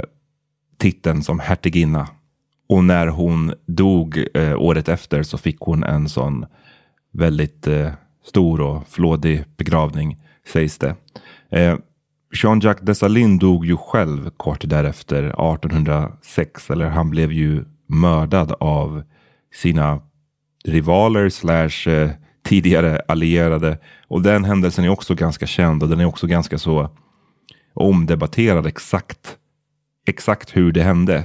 titeln 0.78 1.24
som 1.24 1.40
hertiginna. 1.40 2.08
Och 2.70 2.84
när 2.84 3.08
hon 3.08 3.54
dog 3.66 4.26
eh, 4.34 4.62
året 4.62 4.90
efter 4.90 5.24
så 5.24 5.38
fick 5.38 5.60
hon 5.60 5.84
en 5.84 6.10
sån 6.10 6.46
väldigt 7.12 7.68
eh, 7.68 7.92
stor 8.26 8.62
och 8.62 8.88
flådig 8.88 9.44
begravning 9.58 10.18
sägs 10.54 10.78
det. 10.78 10.96
Eh, 11.50 11.78
Jean-Jacques 12.32 12.86
Dessalines 12.86 13.40
dog 13.40 13.66
ju 13.66 13.78
själv 13.78 14.30
kort 14.30 14.62
därefter, 14.70 15.24
1806. 15.24 16.70
Eller 16.70 16.90
han 16.90 17.10
blev 17.10 17.32
ju 17.32 17.66
mördad 17.88 18.52
av 18.60 19.04
sina 19.54 20.02
rivaler 20.66 21.30
slash 21.30 21.90
eh, 21.90 22.12
tidigare 22.48 23.02
allierade. 23.08 23.78
Och 24.08 24.22
den 24.22 24.44
händelsen 24.44 24.86
är 24.86 24.90
också 24.90 25.16
ganska 25.16 25.48
känd 25.48 25.84
och 25.84 25.90
den 25.90 26.00
är 26.00 26.06
också 26.06 26.28
ganska 26.28 26.58
så 26.58 26.90
omdebatterad 27.74 28.66
exakt, 28.66 29.38
exakt 30.08 30.58
hur 30.58 30.72
det 30.72 30.84
hände. 30.84 31.24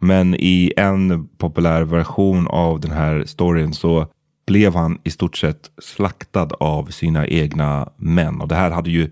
Men 0.00 0.34
i 0.34 0.72
en 0.76 1.28
populär 1.28 1.82
version 1.82 2.46
av 2.48 2.80
den 2.80 2.90
här 2.90 3.24
storyn 3.26 3.74
så 3.74 4.06
blev 4.46 4.74
han 4.74 4.98
i 5.04 5.10
stort 5.10 5.36
sett 5.36 5.70
slaktad 5.82 6.48
av 6.60 6.86
sina 6.86 7.26
egna 7.26 7.88
män. 7.96 8.40
Och 8.40 8.48
det 8.48 8.54
här 8.54 8.70
hade 8.70 8.90
ju, 8.90 9.10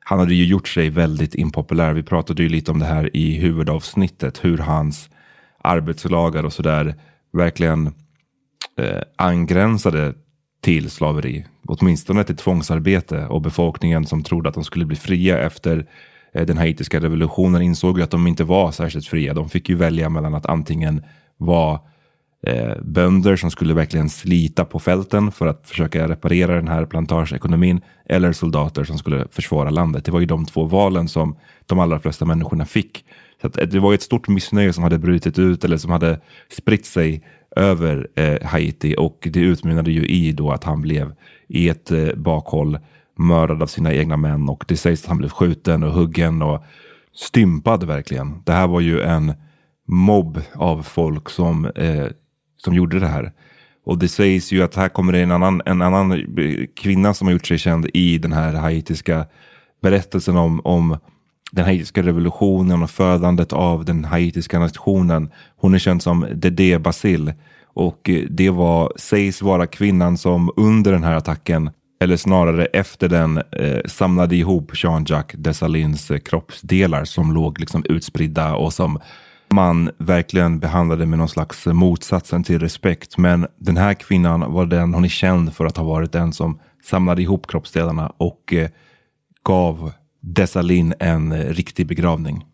han 0.00 0.18
hade 0.18 0.34
ju 0.34 0.44
gjort 0.44 0.68
sig 0.68 0.90
väldigt 0.90 1.34
impopulär. 1.34 1.92
Vi 1.92 2.02
pratade 2.02 2.42
ju 2.42 2.48
lite 2.48 2.70
om 2.70 2.78
det 2.78 2.86
här 2.86 3.16
i 3.16 3.38
huvudavsnittet, 3.38 4.44
hur 4.44 4.58
hans 4.58 5.10
arbetslagar 5.64 6.44
och 6.44 6.52
sådär 6.52 6.94
verkligen 7.32 7.86
eh, 8.78 9.02
angränsade 9.16 10.14
till 10.62 10.90
slaveri. 10.90 11.44
Åtminstone 11.66 12.24
till 12.24 12.36
tvångsarbete 12.36 13.26
och 13.26 13.42
befolkningen 13.42 14.06
som 14.06 14.22
trodde 14.22 14.48
att 14.48 14.54
de 14.54 14.64
skulle 14.64 14.84
bli 14.84 14.96
fria 14.96 15.38
efter 15.38 15.86
eh, 16.32 16.46
den 16.46 16.58
haitiska 16.58 17.00
revolutionen 17.00 17.62
insåg 17.62 17.98
ju 17.98 18.04
att 18.04 18.10
de 18.10 18.26
inte 18.26 18.44
var 18.44 18.72
särskilt 18.72 19.06
fria. 19.06 19.34
De 19.34 19.48
fick 19.48 19.68
ju 19.68 19.74
välja 19.74 20.08
mellan 20.08 20.34
att 20.34 20.46
antingen 20.46 21.02
vara 21.36 21.80
eh, 22.46 22.82
bönder 22.82 23.36
som 23.36 23.50
skulle 23.50 23.74
verkligen 23.74 24.08
slita 24.08 24.64
på 24.64 24.78
fälten 24.78 25.32
för 25.32 25.46
att 25.46 25.68
försöka 25.68 26.08
reparera 26.08 26.56
den 26.56 26.68
här 26.68 26.86
plantageekonomin 26.86 27.80
eller 28.08 28.32
soldater 28.32 28.84
som 28.84 28.98
skulle 28.98 29.26
försvara 29.30 29.70
landet. 29.70 30.04
Det 30.04 30.12
var 30.12 30.20
ju 30.20 30.26
de 30.26 30.46
två 30.46 30.64
valen 30.64 31.08
som 31.08 31.36
de 31.66 31.78
allra 31.78 31.98
flesta 31.98 32.24
människorna 32.24 32.64
fick. 32.64 33.04
Så 33.40 33.46
att, 33.46 33.58
eh, 33.58 33.66
det 33.66 33.80
var 33.80 33.94
ett 33.94 34.02
stort 34.02 34.28
missnöje 34.28 34.72
som 34.72 34.84
hade 34.84 34.98
brutit 34.98 35.38
ut 35.38 35.64
eller 35.64 35.76
som 35.76 35.90
hade 35.90 36.20
spritt 36.50 36.86
sig 36.86 37.22
över 37.56 38.08
eh, 38.14 38.48
Haiti 38.48 38.94
och 38.98 39.28
det 39.32 39.40
utmynnade 39.40 39.90
ju 39.90 40.06
i 40.06 40.32
då 40.32 40.50
att 40.50 40.64
han 40.64 40.80
blev 40.80 41.14
i 41.48 41.68
ett 41.68 41.90
eh, 41.90 42.14
bakhåll 42.16 42.78
mördad 43.18 43.62
av 43.62 43.66
sina 43.66 43.94
egna 43.94 44.16
män 44.16 44.48
och 44.48 44.64
det 44.68 44.76
sägs 44.76 45.02
att 45.02 45.08
han 45.08 45.18
blev 45.18 45.28
skjuten 45.28 45.82
och 45.82 45.92
huggen 45.92 46.42
och 46.42 46.64
stympad 47.14 47.84
verkligen. 47.84 48.42
Det 48.44 48.52
här 48.52 48.66
var 48.66 48.80
ju 48.80 49.00
en 49.00 49.32
mobb 49.88 50.40
av 50.54 50.82
folk 50.82 51.30
som 51.30 51.66
eh, 51.66 52.06
som 52.56 52.74
gjorde 52.74 53.00
det 53.00 53.06
här. 53.06 53.32
Och 53.84 53.98
det 53.98 54.08
sägs 54.08 54.52
ju 54.52 54.62
att 54.62 54.74
här 54.74 54.88
kommer 54.88 55.12
det 55.12 55.20
en 55.20 55.32
annan, 55.32 55.62
en 55.66 55.82
annan 55.82 56.12
eh, 56.12 56.66
kvinna 56.76 57.14
som 57.14 57.26
har 57.26 57.32
gjort 57.32 57.46
sig 57.46 57.58
känd 57.58 57.86
i 57.94 58.18
den 58.18 58.32
här 58.32 58.52
haitiska 58.52 59.26
berättelsen 59.82 60.36
om, 60.36 60.60
om 60.64 60.98
den 61.52 61.64
haitiska 61.64 62.02
revolutionen 62.02 62.82
och 62.82 62.90
födandet 62.90 63.52
av 63.52 63.84
den 63.84 64.04
haitiska 64.04 64.58
nationen. 64.58 65.30
Hon 65.56 65.74
är 65.74 65.78
känd 65.78 66.02
som 66.02 66.26
Dede 66.34 66.78
Basil. 66.78 67.32
Och 67.74 68.10
eh, 68.10 68.24
det 68.30 68.50
var, 68.50 68.92
sägs 68.96 69.42
vara 69.42 69.66
kvinnan 69.66 70.18
som 70.18 70.50
under 70.56 70.92
den 70.92 71.04
här 71.04 71.14
attacken, 71.14 71.70
eller 72.00 72.16
snarare 72.16 72.66
efter 72.66 73.08
den, 73.08 73.38
eh, 73.38 73.80
samlade 73.86 74.36
ihop 74.36 74.72
Jean-Jacques 74.74 75.42
Dessalins 75.42 76.10
eh, 76.10 76.18
kroppsdelar 76.18 77.04
som 77.04 77.32
låg 77.32 77.60
liksom 77.60 77.84
utspridda 77.88 78.54
och 78.54 78.72
som 78.72 79.00
man 79.52 79.90
verkligen 79.98 80.58
behandlade 80.58 81.06
med 81.06 81.18
någon 81.18 81.28
slags 81.28 81.66
motsatsen 81.66 82.44
till 82.44 82.58
respekt. 82.58 83.18
Men 83.18 83.46
den 83.58 83.76
här 83.76 83.94
kvinnan 83.94 84.52
var 84.52 84.66
den, 84.66 84.94
hon 84.94 85.04
är 85.04 85.08
känd 85.08 85.54
för 85.54 85.66
att 85.66 85.76
ha 85.76 85.84
varit 85.84 86.12
den 86.12 86.32
som 86.32 86.58
samlade 86.84 87.22
ihop 87.22 87.46
kroppsdelarna 87.46 88.12
och 88.16 88.52
eh, 88.52 88.68
gav 89.44 89.92
Dessalin 90.22 90.94
en 90.98 91.32
eh, 91.32 91.46
riktig 91.46 91.86
begravning. 91.86 92.44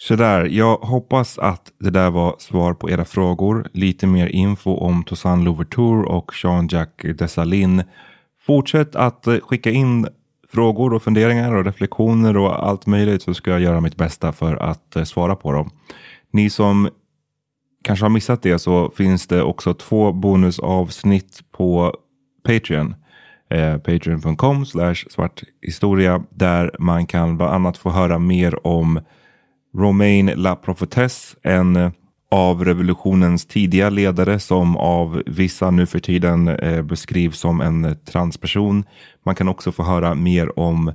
Så 0.00 0.16
där, 0.16 0.44
jag 0.44 0.76
hoppas 0.76 1.38
att 1.38 1.72
det 1.78 1.90
där 1.90 2.10
var 2.10 2.36
svar 2.38 2.74
på 2.74 2.90
era 2.90 3.04
frågor. 3.04 3.68
Lite 3.72 4.06
mer 4.06 4.26
info 4.26 4.76
om 4.76 5.04
Toussaint 5.04 5.44
Louverture 5.44 6.06
och 6.06 6.32
Jean-Jacques 6.42 7.16
Dessalin. 7.16 7.82
Fortsätt 8.40 8.96
att 8.96 9.26
eh, 9.26 9.40
skicka 9.40 9.70
in 9.70 10.08
frågor 10.48 10.94
och 10.94 11.02
funderingar 11.02 11.54
och 11.54 11.64
reflektioner 11.64 12.36
och 12.36 12.68
allt 12.68 12.86
möjligt 12.86 13.22
så 13.22 13.34
ska 13.34 13.50
jag 13.50 13.60
göra 13.60 13.80
mitt 13.80 13.96
bästa 13.96 14.32
för 14.32 14.56
att 14.56 14.96
eh, 14.96 15.04
svara 15.04 15.36
på 15.36 15.52
dem. 15.52 15.70
Ni 16.32 16.50
som 16.50 16.88
kanske 17.84 18.04
har 18.04 18.10
missat 18.10 18.42
det 18.42 18.58
så 18.58 18.90
finns 18.90 19.26
det 19.26 19.42
också 19.42 19.74
två 19.74 20.12
bonusavsnitt 20.12 21.40
på 21.52 21.94
Patreon. 22.44 22.94
Eh, 23.50 23.78
Patreon.com 23.78 24.66
slash 24.66 24.94
svarthistoria 25.10 26.22
där 26.30 26.76
man 26.78 27.06
kan 27.06 27.36
bland 27.36 27.54
annat 27.54 27.76
få 27.76 27.90
höra 27.90 28.18
mer 28.18 28.66
om 28.66 29.00
Romain 29.76 30.32
La 30.34 30.56
Profetesse, 30.56 31.36
en 31.42 31.92
av 32.30 32.64
revolutionens 32.64 33.46
tidiga 33.46 33.90
ledare 33.90 34.38
som 34.38 34.76
av 34.76 35.22
vissa 35.26 35.70
nu 35.70 35.86
för 35.86 35.98
tiden 35.98 36.48
eh, 36.48 36.82
beskrivs 36.82 37.38
som 37.38 37.60
en 37.60 37.96
transperson. 38.04 38.84
Man 39.24 39.34
kan 39.34 39.48
också 39.48 39.72
få 39.72 39.82
höra 39.82 40.14
mer 40.14 40.58
om 40.58 40.92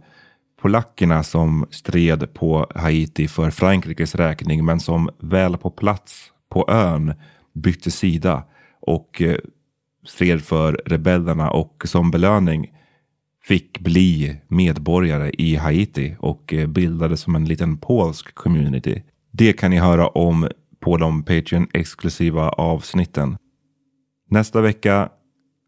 polackerna 0.61 1.23
som 1.23 1.65
stred 1.69 2.33
på 2.33 2.67
Haiti 2.75 3.27
för 3.27 3.51
Frankrikes 3.51 4.15
räkning 4.15 4.65
men 4.65 4.79
som 4.79 5.09
väl 5.19 5.57
på 5.57 5.69
plats 5.69 6.31
på 6.49 6.65
ön 6.69 7.13
bytte 7.53 7.91
sida 7.91 8.43
och 8.81 9.21
eh, 9.21 9.37
stred 10.05 10.41
för 10.41 10.81
rebellerna 10.85 11.49
och 11.51 11.83
som 11.85 12.11
belöning 12.11 12.71
fick 13.43 13.79
bli 13.79 14.35
medborgare 14.47 15.31
i 15.37 15.55
Haiti 15.55 16.15
och 16.19 16.53
eh, 16.53 16.67
bildade 16.67 17.17
som 17.17 17.35
en 17.35 17.45
liten 17.45 17.77
polsk 17.77 18.35
community. 18.35 19.03
Det 19.31 19.53
kan 19.53 19.71
ni 19.71 19.77
höra 19.77 20.07
om 20.07 20.49
på 20.79 20.97
de 20.97 21.23
Patreon-exklusiva 21.23 22.49
avsnitten. 22.49 23.37
Nästa 24.29 24.61
vecka 24.61 25.09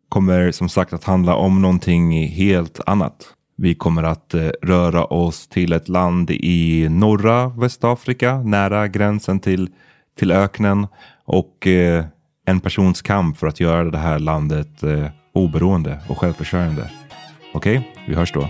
kommer 0.10 0.52
som 0.52 0.70
sagt 0.70 0.94
att 0.94 1.04
handla 1.04 1.36
om 1.36 1.62
någonting 1.62 2.28
helt 2.28 2.80
annat. 2.86 3.34
Vi 3.58 3.76
kommer 3.76 4.04
att 4.04 4.34
eh, 4.34 4.50
röra 4.62 5.06
oss 5.06 5.48
till 5.48 5.74
ett 5.74 5.90
land 5.90 6.32
i 6.32 6.90
norra 6.90 7.48
Västafrika, 7.48 8.42
nära 8.42 8.88
gränsen 8.88 9.40
till, 9.40 9.70
till 10.18 10.32
öknen 10.32 10.88
och 11.26 11.68
eh, 11.68 12.06
en 12.46 12.60
persons 12.60 13.02
kamp 13.02 13.38
för 13.38 13.48
att 13.48 13.60
göra 13.60 13.92
det 13.92 13.98
här 13.98 14.20
landet 14.20 14.84
eh, 14.84 15.08
oberoende 15.34 16.00
och 16.08 16.18
självförsörjande. 16.18 16.92
Okej, 17.54 17.78
okay? 17.78 17.92
vi 18.08 18.16
hörs 18.16 18.34
då. 18.34 18.50